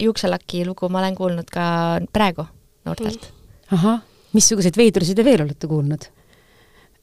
juukselaki 0.00 0.64
lugu 0.68 0.88
ma 0.88 1.02
olen 1.02 1.18
kuulnud 1.18 1.50
ka 1.52 1.66
praegu 2.12 2.46
noortelt. 2.88 3.30
ahah, 3.72 4.02
missuguseid 4.37 4.76
veidrusi 4.76 5.14
te 5.14 5.24
veel 5.26 5.44
olete 5.46 5.70
kuulnud? 5.70 6.08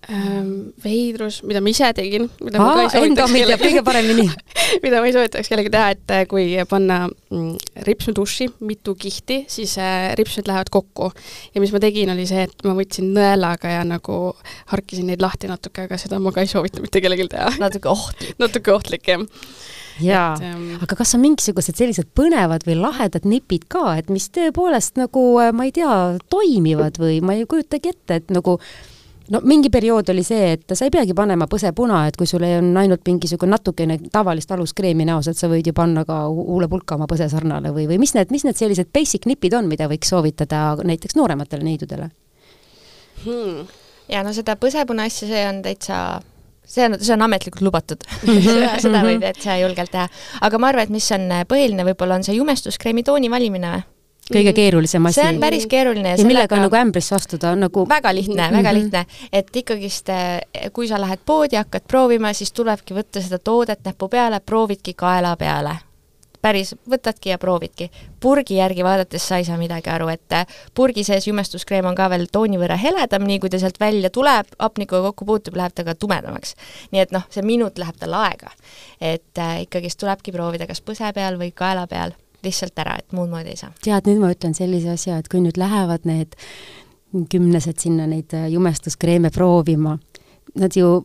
Ähm, 0.10 0.72
veidrus, 0.82 1.42
mida 1.48 1.62
ma 1.62 1.70
ise 1.72 1.92
tegin, 1.98 2.28
mida 2.42 2.62
Aa, 2.62 2.66
ma 2.66 2.74
ka 2.76 2.86
ei 2.86 2.94
soovitaks 2.96 3.34
kellelegi 3.36 3.68
kõige 3.68 3.84
paremini 3.86 4.26
mida 4.86 5.02
ma 5.02 5.10
ei 5.10 5.16
soovitaks 5.16 5.52
kellelegi 5.52 5.74
teha, 5.74 5.92
et 5.96 6.14
äh, 6.16 6.24
kui 6.30 6.46
panna 6.70 7.04
mm, 7.08 7.84
ripsmeduši 7.88 8.50
mitu 8.68 8.96
kihti, 9.00 9.44
siis 9.52 9.76
äh, 9.82 10.12
ripsmed 10.18 10.50
lähevad 10.50 10.72
kokku. 10.74 11.12
ja 11.54 11.64
mis 11.64 11.74
ma 11.76 11.84
tegin, 11.84 12.14
oli 12.14 12.26
see, 12.30 12.48
et 12.48 12.66
ma 12.68 12.74
võtsin 12.78 13.12
nõelaga 13.16 13.76
ja 13.76 13.84
nagu 13.88 14.22
harkisin 14.74 15.12
neid 15.12 15.22
lahti 15.22 15.52
natuke, 15.52 15.86
aga 15.86 16.00
seda 16.02 16.22
ma 16.22 16.34
ka 16.34 16.46
ei 16.46 16.50
soovita 16.52 16.84
mitte 16.84 17.04
kellelgi 17.04 17.30
teha. 17.36 17.54
natuke 17.62 17.92
ohtlik. 17.92 18.34
natuke 18.44 18.74
ohtlik, 18.74 19.08
jah 19.12 19.28
jaa, 20.02 20.34
ähm, 20.42 20.80
aga 20.82 20.96
kas 20.98 21.14
on 21.18 21.22
mingisugused 21.24 21.78
sellised 21.78 22.10
põnevad 22.18 22.66
või 22.68 22.78
lahedad 22.80 23.26
nipid 23.28 23.68
ka, 23.72 23.98
et 24.00 24.10
mis 24.14 24.30
tõepoolest 24.34 24.98
nagu 24.98 25.26
äh, 25.44 25.52
ma 25.56 25.68
ei 25.68 25.76
tea, 25.76 25.98
toimivad 26.32 26.98
või 27.02 27.20
ma 27.26 27.36
ei 27.38 27.46
kujutagi 27.50 27.94
ette, 27.94 28.22
et 28.22 28.34
nagu 28.34 28.58
no 29.32 29.42
mingi 29.48 29.70
periood 29.74 30.10
oli 30.14 30.24
see, 30.28 30.54
et 30.56 30.74
sa 30.76 30.88
ei 30.88 30.94
peagi 30.94 31.16
panema 31.18 31.48
põsepuna, 31.52 32.04
et 32.10 32.18
kui 32.20 32.30
sul 32.30 32.44
on 32.48 32.72
ainult 32.82 33.06
mingisugune 33.08 33.56
natukene 33.56 33.98
tavalist 34.12 34.52
aluskreemi 34.52 35.08
näos, 35.08 35.30
et 35.32 35.40
sa 35.40 35.50
võid 35.52 35.70
ju 35.70 35.76
panna 35.78 36.04
ka 36.08 36.24
huulepulka 36.30 36.98
oma 37.00 37.08
põsesarnale 37.12 37.74
või, 37.76 37.88
või 37.92 38.02
mis 38.02 38.16
need, 38.18 38.34
mis 38.34 38.46
need 38.48 38.60
sellised 38.60 38.92
basic 38.94 39.28
nipid 39.30 39.56
on, 39.58 39.70
mida 39.72 39.88
võiks 39.92 40.12
soovitada 40.12 40.76
näiteks 40.84 41.18
noorematele 41.20 41.66
neidudele 41.68 42.12
hmm.? 43.24 43.72
ja 44.12 44.26
no 44.26 44.36
seda 44.36 44.58
põsepuna 44.60 45.08
asja, 45.10 45.30
see 45.32 45.48
on 45.48 45.64
täitsa 45.66 46.02
see 46.68 46.86
on, 46.88 47.00
see 47.00 47.16
on 47.16 47.26
ametlikult 47.28 47.64
lubatud 47.66 48.04
seda, 48.50 48.76
seda 48.84 49.06
võib 49.08 49.24
täitsa 49.24 49.58
julgelt 49.62 49.94
teha. 49.96 50.10
aga 50.42 50.62
ma 50.62 50.74
arvan, 50.74 50.90
et 50.90 50.94
mis 50.94 51.08
on 51.16 51.28
põhiline, 51.48 51.88
võib-olla 51.92 52.20
on 52.20 52.28
see 52.28 52.38
jumestuskreemi 52.38 53.06
tooni 53.08 53.32
valimine 53.32 53.76
või? 53.78 53.88
Kõige 54.34 54.54
keerulisem 54.58 55.06
asi. 55.06 55.20
see 55.20 55.28
on 55.34 55.40
päris 55.44 55.68
keeruline. 55.68 56.16
ja 56.18 56.26
millega 56.26 56.56
on 56.56 56.66
nagu 56.68 56.80
ämbrisse 56.82 57.16
astuda, 57.16 57.52
on 57.52 57.66
nagu 57.68 57.86
väga 57.90 58.16
lihtne 58.16 58.42
mm, 58.42 58.48
-hmm. 58.48 58.58
väga 58.58 58.74
lihtne, 58.74 59.06
et 59.34 59.56
ikkagist, 59.56 60.10
eh, 60.10 60.72
kui 60.74 60.88
sa 60.88 61.02
lähed 61.02 61.20
poodi, 61.26 61.56
hakkad 61.56 61.88
proovima, 61.88 62.34
siis 62.34 62.52
tulebki 62.52 62.94
võtta 62.94 63.22
seda 63.22 63.40
toodet 63.40 63.80
näpu 63.86 64.10
peale, 64.10 64.40
proovidki 64.40 64.94
kaela 64.94 65.36
peale 65.38 65.76
päris, 66.42 66.76
võtadki 66.90 67.30
ja 67.30 67.38
proovidki. 67.38 67.90
purgi 68.20 68.56
järgi 68.56 68.84
vaadates 68.84 69.28
sa 69.28 69.38
ei 69.38 69.46
saa 69.46 69.58
midagi 69.58 69.90
aru, 69.90 70.08
et 70.14 70.34
äh, 70.34 70.46
purgi 70.74 71.04
sees 71.04 71.28
jumestuskreem 71.28 71.86
on 71.86 71.96
ka 71.96 72.10
veel 72.10 72.28
tooni 72.32 72.60
võrra 72.62 72.78
heledam, 72.82 73.26
nii 73.28 73.40
kui 73.40 73.50
ta 73.50 73.60
sealt 73.60 73.80
välja 73.80 74.10
tuleb, 74.10 74.50
hapnikuga 74.60 75.02
kokku 75.10 75.26
puutub, 75.26 75.58
läheb 75.58 75.76
ta 75.76 75.86
ka 75.88 75.96
tumedamaks. 75.96 76.56
nii 76.92 77.02
et 77.02 77.12
noh, 77.12 77.26
see 77.30 77.46
minut 77.46 77.78
läheb 77.78 77.98
tal 78.00 78.14
aega. 78.14 78.52
et 79.02 79.38
äh, 79.38 79.62
ikkagist 79.68 80.00
tulebki 80.00 80.32
proovida 80.32 80.68
kas 80.68 80.82
põse 80.82 81.14
peal 81.14 81.40
või 81.42 81.52
kaela 81.56 81.88
peal 81.88 82.18
lihtsalt 82.44 82.80
ära, 82.84 82.98
et 83.00 83.16
muud 83.16 83.32
moodi 83.32 83.56
ei 83.56 83.60
saa. 83.60 83.72
tead, 83.84 84.10
nüüd 84.10 84.22
ma 84.24 84.32
ütlen 84.34 84.56
sellise 84.58 84.96
asja, 84.96 85.20
et 85.22 85.32
kui 85.32 85.44
nüüd 85.44 85.60
lähevad 85.62 86.08
need 86.10 86.38
kümnesed 87.32 87.82
sinna 87.82 88.08
neid 88.08 88.34
äh, 88.38 88.48
jumestuskreeme 88.52 89.32
proovima, 89.34 89.98
nad 90.56 90.76
ju 90.76 91.02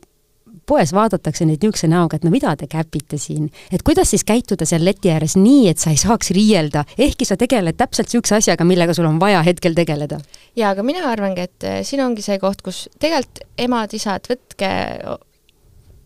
poes 0.66 0.90
vaadatakse 0.94 1.46
neid 1.46 1.62
niisuguse 1.62 1.88
näoga, 1.90 2.18
et 2.18 2.24
no 2.26 2.30
mida 2.34 2.54
te 2.58 2.66
käpite 2.70 3.18
siin, 3.22 3.48
et 3.72 3.84
kuidas 3.86 4.10
siis 4.10 4.24
käituda 4.26 4.66
seal 4.66 4.84
leti 4.86 5.12
ääres 5.14 5.36
nii, 5.38 5.68
et 5.70 5.82
sa 5.82 5.92
ei 5.94 6.00
saaks 6.00 6.32
riielda, 6.34 6.84
ehkki 6.98 7.28
sa 7.28 7.38
tegeled 7.38 7.78
täpselt 7.78 8.10
niisuguse 8.10 8.40
asjaga, 8.40 8.66
millega 8.66 8.94
sul 8.96 9.06
on 9.08 9.20
vaja 9.22 9.42
hetkel 9.46 9.76
tegeleda? 9.78 10.20
jaa, 10.56 10.72
aga 10.72 10.82
mina 10.86 11.06
arvangi, 11.10 11.46
et 11.46 11.68
äh, 11.68 11.80
siin 11.86 12.02
ongi 12.06 12.24
see 12.24 12.40
koht, 12.42 12.64
kus 12.66 12.86
tegelikult 12.98 13.44
emad-isad, 13.66 14.30
võtke 14.30 14.72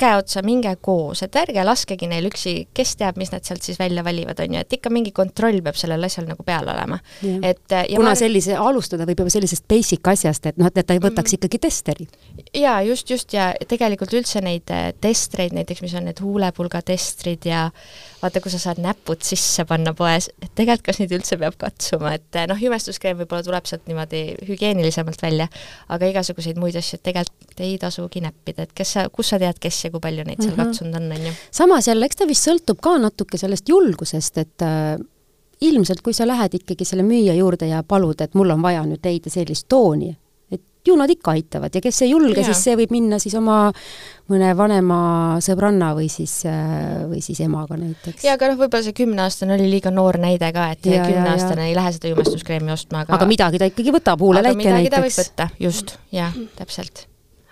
käe 0.00 0.16
otsa, 0.18 0.42
minge 0.46 0.72
koos, 0.82 1.22
et 1.26 1.36
ärge 1.36 1.64
laskegi 1.66 2.08
neil 2.10 2.28
üksi, 2.30 2.54
kes 2.76 2.94
teab, 3.00 3.18
mis 3.20 3.32
nad 3.34 3.44
sealt 3.46 3.64
siis 3.66 3.78
välja 3.80 4.04
valivad, 4.06 4.40
on 4.42 4.56
ju, 4.56 4.64
et 4.64 4.76
ikka 4.78 4.92
mingi 4.92 5.12
kontroll 5.16 5.60
peab 5.64 5.78
sellel 5.78 6.08
asjal 6.08 6.28
nagu 6.30 6.44
peal 6.46 6.68
olema. 6.72 6.98
et 7.22 7.76
kuna 7.90 8.12
ma... 8.12 8.16
sellise, 8.18 8.56
alustada 8.56 9.06
võib 9.08 9.24
juba 9.24 9.34
sellisest 9.34 9.66
basic 9.70 10.12
asjast, 10.12 10.50
et 10.50 10.60
noh, 10.60 10.70
et 10.70 10.86
ta 10.86 10.96
ei 10.96 11.02
võtaks 11.02 11.34
mm. 11.34 11.38
ikkagi 11.38 11.60
testeri. 11.66 12.08
jaa, 12.56 12.80
just, 12.88 13.10
just, 13.10 13.34
ja 13.36 13.50
tegelikult 13.68 14.14
üldse 14.16 14.42
neid 14.44 14.70
äh, 14.74 14.90
testreid, 15.00 15.54
näiteks 15.56 15.84
mis 15.84 15.94
on 15.98 16.08
need 16.08 16.22
huulepulga 16.24 16.82
testrid 16.86 17.46
ja 17.48 17.68
vaata, 18.22 18.42
kui 18.42 18.52
sa 18.52 18.60
saad 18.62 18.80
näpud 18.82 19.22
sisse 19.24 19.64
panna 19.68 19.94
poes, 19.96 20.30
et 20.40 20.50
tegelikult 20.54 20.90
kas 20.90 21.00
neid 21.02 21.14
üldse 21.16 21.38
peab 21.40 21.56
katsuma, 21.60 22.14
et 22.18 22.40
äh, 22.40 22.48
noh, 22.50 22.58
jumestuskreem 22.60 23.20
võib-olla 23.20 23.46
tuleb 23.46 23.68
sealt 23.68 23.86
niimoodi 23.90 24.24
hügieenilisemalt 24.48 25.22
välja, 25.22 25.48
aga 25.92 26.10
igasuguseid 26.10 26.60
muid 26.60 26.78
asju 26.80 27.00
tegelikult 27.04 27.39
ei 27.60 27.78
tasugi 27.78 28.22
näppida, 28.24 28.66
et 28.66 28.74
kes 28.76 28.96
sa, 28.96 29.06
kus 29.12 29.32
sa 29.32 29.38
tead, 29.38 29.60
kes 29.60 29.84
ja 29.84 29.92
kui 29.94 30.02
palju 30.02 30.24
neid 30.26 30.42
seal 30.42 30.54
mm 30.54 30.58
-hmm. 30.58 30.66
katsunud 30.66 30.94
on, 31.00 31.12
on 31.12 31.26
ju. 31.26 31.32
samas 31.50 31.88
jälle, 31.88 32.06
eks 32.06 32.16
ta 32.16 32.28
vist 32.28 32.48
sõltub 32.48 32.80
ka 32.80 32.98
natuke 32.98 33.38
sellest 33.38 33.68
julgusest, 33.68 34.38
et 34.38 34.62
äh, 34.62 34.98
ilmselt 35.60 36.00
kui 36.04 36.16
sa 36.16 36.26
lähed 36.28 36.54
ikkagi 36.60 36.86
selle 36.88 37.04
müüja 37.06 37.36
juurde 37.36 37.68
ja 37.68 37.82
palud, 37.86 38.20
et 38.20 38.34
mul 38.34 38.50
on 38.54 38.62
vaja 38.64 38.82
nüüd 38.86 39.04
leida 39.04 39.32
sellist 39.32 39.68
tooni, 39.68 40.10
et 40.50 40.62
ju 40.86 40.96
nad 40.96 41.10
ikka 41.12 41.34
aitavad 41.36 41.74
ja 41.74 41.82
kes 41.84 42.00
ei 42.06 42.14
julge, 42.14 42.44
siis 42.46 42.62
see 42.64 42.76
võib 42.80 42.94
minna 42.94 43.18
siis 43.22 43.36
oma 43.38 43.58
mõne 44.30 44.54
vanema 44.56 45.00
sõbranna 45.44 45.92
või 45.98 46.08
siis, 46.12 46.38
äh, 46.48 47.04
või 47.10 47.20
siis 47.24 47.42
emaga 47.44 47.76
näiteks. 47.76 48.24
jaa, 48.24 48.38
aga 48.38 48.52
noh, 48.52 48.60
võib-olla 48.62 48.86
see 48.86 48.96
kümneaastane 49.02 49.58
oli 49.58 49.68
liiga 49.74 49.92
noor 49.94 50.20
näide 50.22 50.52
ka, 50.56 50.70
et 50.76 50.82
kümneaastane 50.86 51.68
ei 51.68 51.76
lähe 51.76 51.92
seda 51.98 52.14
jumestuskreemi 52.14 52.72
ostma, 52.72 53.04
aga 53.04 53.18
aga 53.18 53.28
midagi 53.28 53.60
ta 53.60 53.68
ikkagi 53.70 53.94
võtab, 54.00 54.24
huuleläike 54.24 54.56
näiteks. 54.56 54.72
midagi 54.80 54.96
ta 54.96 55.04
võib 55.04 55.20
võtta, 55.20 55.50
just, 55.68 55.96
jah, 56.14 56.36
täpselt. 56.56 57.09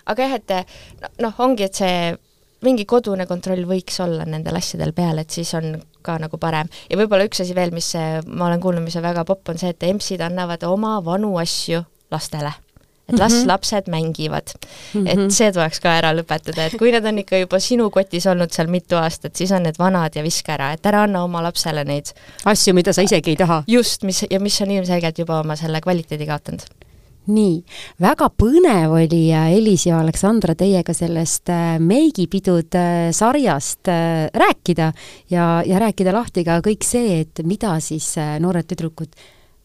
Aga 0.09 0.27
jah, 0.27 0.39
et 0.39 1.21
noh, 1.21 1.33
ongi, 1.45 1.69
et 1.69 1.79
see 1.83 2.17
mingi 2.65 2.85
kodune 2.89 3.27
kontroll 3.29 3.63
võiks 3.67 3.99
olla 4.03 4.25
nendel 4.27 4.57
asjadel 4.59 4.93
peal, 4.95 5.21
et 5.21 5.31
siis 5.31 5.51
on 5.57 5.77
ka 6.05 6.17
nagu 6.21 6.39
parem. 6.41 6.69
ja 6.89 6.97
võib-olla 6.99 7.27
üks 7.27 7.43
asi 7.43 7.55
veel, 7.55 7.71
mis 7.75 7.91
ma 8.27 8.47
olen 8.49 8.63
kuulnud, 8.63 8.83
mis 8.83 8.97
on 8.99 9.05
väga 9.05 9.25
popp, 9.27 9.51
on 9.51 9.61
see, 9.61 9.71
et 9.75 9.85
EMS-id 9.89 10.23
annavad 10.25 10.65
oma 10.67 10.97
vanu 11.05 11.35
asju 11.39 11.83
lastele. 12.11 12.51
et 13.09 13.17
las 13.17 13.33
mm 13.33 13.37
-hmm. 13.39 13.47
lapsed 13.47 13.87
mängivad 13.87 14.47
mm. 14.93 15.05
-hmm. 15.05 15.25
et 15.25 15.31
see 15.31 15.51
tuleks 15.51 15.79
ka 15.79 15.89
ära 15.89 16.13
lõpetada, 16.13 16.67
et 16.67 16.77
kui 16.77 16.91
need 16.91 17.05
on 17.05 17.17
ikka 17.17 17.37
juba 17.37 17.59
sinu 17.59 17.89
kotis 17.89 18.27
olnud 18.27 18.51
seal 18.51 18.67
mitu 18.67 18.95
aastat, 18.95 19.35
siis 19.35 19.51
on 19.51 19.63
need 19.63 19.79
vanad 19.79 20.15
ja 20.15 20.23
viska 20.23 20.53
ära, 20.53 20.73
et 20.73 20.85
ära 20.85 21.03
anna 21.03 21.23
oma 21.23 21.41
lapsele 21.43 21.83
neid 21.83 22.11
asju, 22.45 22.73
mida 22.73 22.93
sa 22.93 23.01
isegi 23.01 23.29
ei 23.31 23.35
taha. 23.35 23.63
just, 23.67 24.03
mis, 24.03 24.25
ja 24.29 24.39
mis 24.39 24.61
on 24.61 24.71
ilmselgelt 24.71 25.17
juba 25.19 25.39
oma 25.39 25.55
selle 25.55 25.81
kvaliteedi 25.81 26.25
kaotanud 26.25 26.78
nii, 27.29 27.59
väga 28.01 28.29
põnev 28.39 28.95
oli 28.97 29.21
Elis 29.31 29.85
ja 29.87 29.99
Aleksandra 30.03 30.55
teiega 30.57 30.93
sellest 30.95 31.51
äh, 31.53 31.77
meigipidude 31.81 32.81
äh, 32.81 33.11
sarjast 33.15 33.89
äh, 33.91 34.27
rääkida 34.33 34.91
ja, 35.31 35.49
ja 35.65 35.81
rääkida 35.81 36.13
lahti 36.15 36.43
ka 36.47 36.59
kõik 36.65 36.85
see, 36.87 37.21
et 37.23 37.43
mida 37.45 37.75
siis 37.83 38.11
noored 38.41 38.67
tüdrukud 38.69 39.13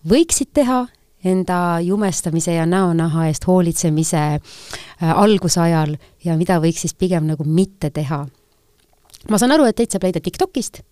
võiksid 0.08 0.52
teha 0.60 0.84
enda 1.24 1.80
jumestamise 1.80 2.52
ja 2.58 2.66
näonaha 2.68 3.30
eest 3.30 3.46
hoolitsemise 3.48 4.24
algusajal 5.00 5.94
ja 6.24 6.36
mida 6.36 6.58
võiks 6.60 6.84
siis 6.84 6.92
pigem 6.92 7.24
nagu 7.30 7.46
mitte 7.48 7.88
teha. 7.90 8.26
ma 9.30 9.40
saan 9.40 9.56
aru, 9.56 9.64
et 9.64 9.76
teid 9.80 9.94
saab 9.94 10.04
leida 10.04 10.20
TikTokist 10.20 10.82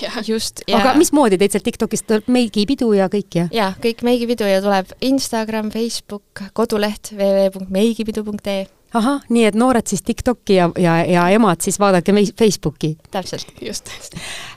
jah, 0.00 0.20
just. 0.26 0.64
aga 0.72 0.94
mismoodi 0.98 1.38
teid 1.40 1.54
sealt 1.54 1.66
TikTokist 1.66 2.06
tuleb 2.10 2.30
meigipidu 2.34 2.92
ja 2.96 3.10
kõik, 3.12 3.40
jah? 3.40 3.50
jah, 3.54 3.76
kõik 3.82 4.04
meigipidu 4.06 4.48
ja 4.48 4.62
tuleb 4.64 4.94
Instagram, 5.04 5.72
Facebook, 5.74 6.46
koduleht 6.56 7.12
www.meigipidu.ee 7.16 8.64
ahah, 8.94 9.22
nii 9.32 9.44
et 9.48 9.56
noored 9.58 9.86
siis 9.90 10.02
TikToki 10.06 10.56
ja, 10.56 10.68
ja, 10.78 10.94
ja 11.08 11.24
emad 11.34 11.62
siis 11.64 11.78
vaadake 11.82 12.14
mei-, 12.14 12.30
Facebooki. 12.38 12.94
täpselt, 13.10 13.50
just. 13.62 13.90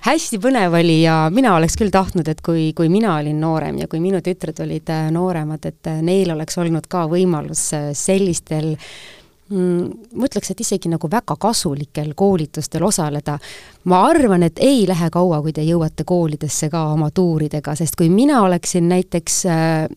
hästi 0.05 0.39
põnev 0.43 0.77
oli 0.77 0.99
ja 1.01 1.17
mina 1.33 1.55
oleks 1.57 1.77
küll 1.79 1.93
tahtnud, 1.93 2.27
et 2.29 2.41
kui, 2.45 2.69
kui 2.77 2.89
mina 2.93 3.15
olin 3.17 3.39
noorem 3.41 3.81
ja 3.81 3.89
kui 3.91 4.01
minu 4.03 4.21
tütred 4.25 4.61
olid 4.63 4.93
äh, 4.93 5.09
nooremad, 5.13 5.65
et 5.65 5.89
äh, 5.89 6.01
neil 6.05 6.31
oleks 6.35 6.57
olnud 6.61 6.89
ka 6.91 7.07
võimalus 7.11 7.69
äh, 7.77 7.89
sellistel 7.97 8.75
äh, 8.75 9.16
ma 9.49 10.27
ütleks, 10.27 10.51
et 10.51 10.59
isegi 10.59 10.89
nagu 10.91 11.07
väga 11.11 11.37
kasulikel 11.39 12.11
koolitustel 12.15 12.83
osaleda. 12.83 13.37
ma 13.83 14.01
arvan, 14.09 14.43
et 14.43 14.59
ei 14.59 14.87
lähe 14.87 15.09
kaua, 15.09 15.41
kui 15.41 15.53
te 15.53 15.63
jõuate 15.63 16.03
koolidesse 16.03 16.69
ka 16.69 16.83
oma 16.93 17.11
tuuridega, 17.11 17.75
sest 17.75 17.95
kui 17.95 18.09
mina 18.09 18.41
oleksin 18.43 18.89
näiteks 18.89 19.45
äh, 19.45 19.87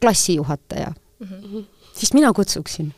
klassijuhataja 0.00 0.92
mm, 1.20 1.26
-hmm. 1.26 1.64
siis 1.94 2.14
mina 2.14 2.32
kutsuksin. 2.32 2.94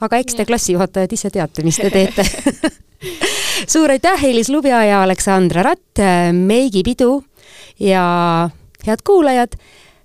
aga 0.00 0.16
eks 0.16 0.34
te 0.34 0.44
klassijuhatajad 0.44 1.12
ise 1.12 1.30
teate, 1.30 1.62
mis 1.62 1.76
te 1.76 1.90
teete 1.90 2.26
suur 3.72 3.90
aitäh, 3.90 4.24
Elis 4.24 4.48
Lubja 4.48 4.84
ja 4.84 5.02
Aleksandra 5.02 5.62
Ratt, 5.62 6.02
meigipidu 6.32 7.24
ja 7.80 8.48
head 8.86 9.02
kuulajad 9.04 9.56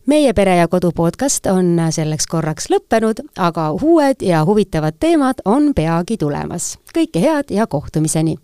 meie 0.06 0.34
Pere 0.34 0.56
ja 0.56 0.68
Kodu 0.68 0.92
podcast 0.92 1.46
on 1.46 1.80
selleks 1.92 2.28
korraks 2.28 2.70
lõppenud, 2.72 3.24
aga 3.38 3.72
uued 3.72 4.22
ja 4.26 4.46
huvitavad 4.46 4.98
teemad 5.00 5.44
on 5.46 5.74
peagi 5.76 6.18
tulemas. 6.18 6.78
kõike 6.94 7.20
head 7.20 7.52
ja 7.52 7.68
kohtumiseni! 7.68 8.38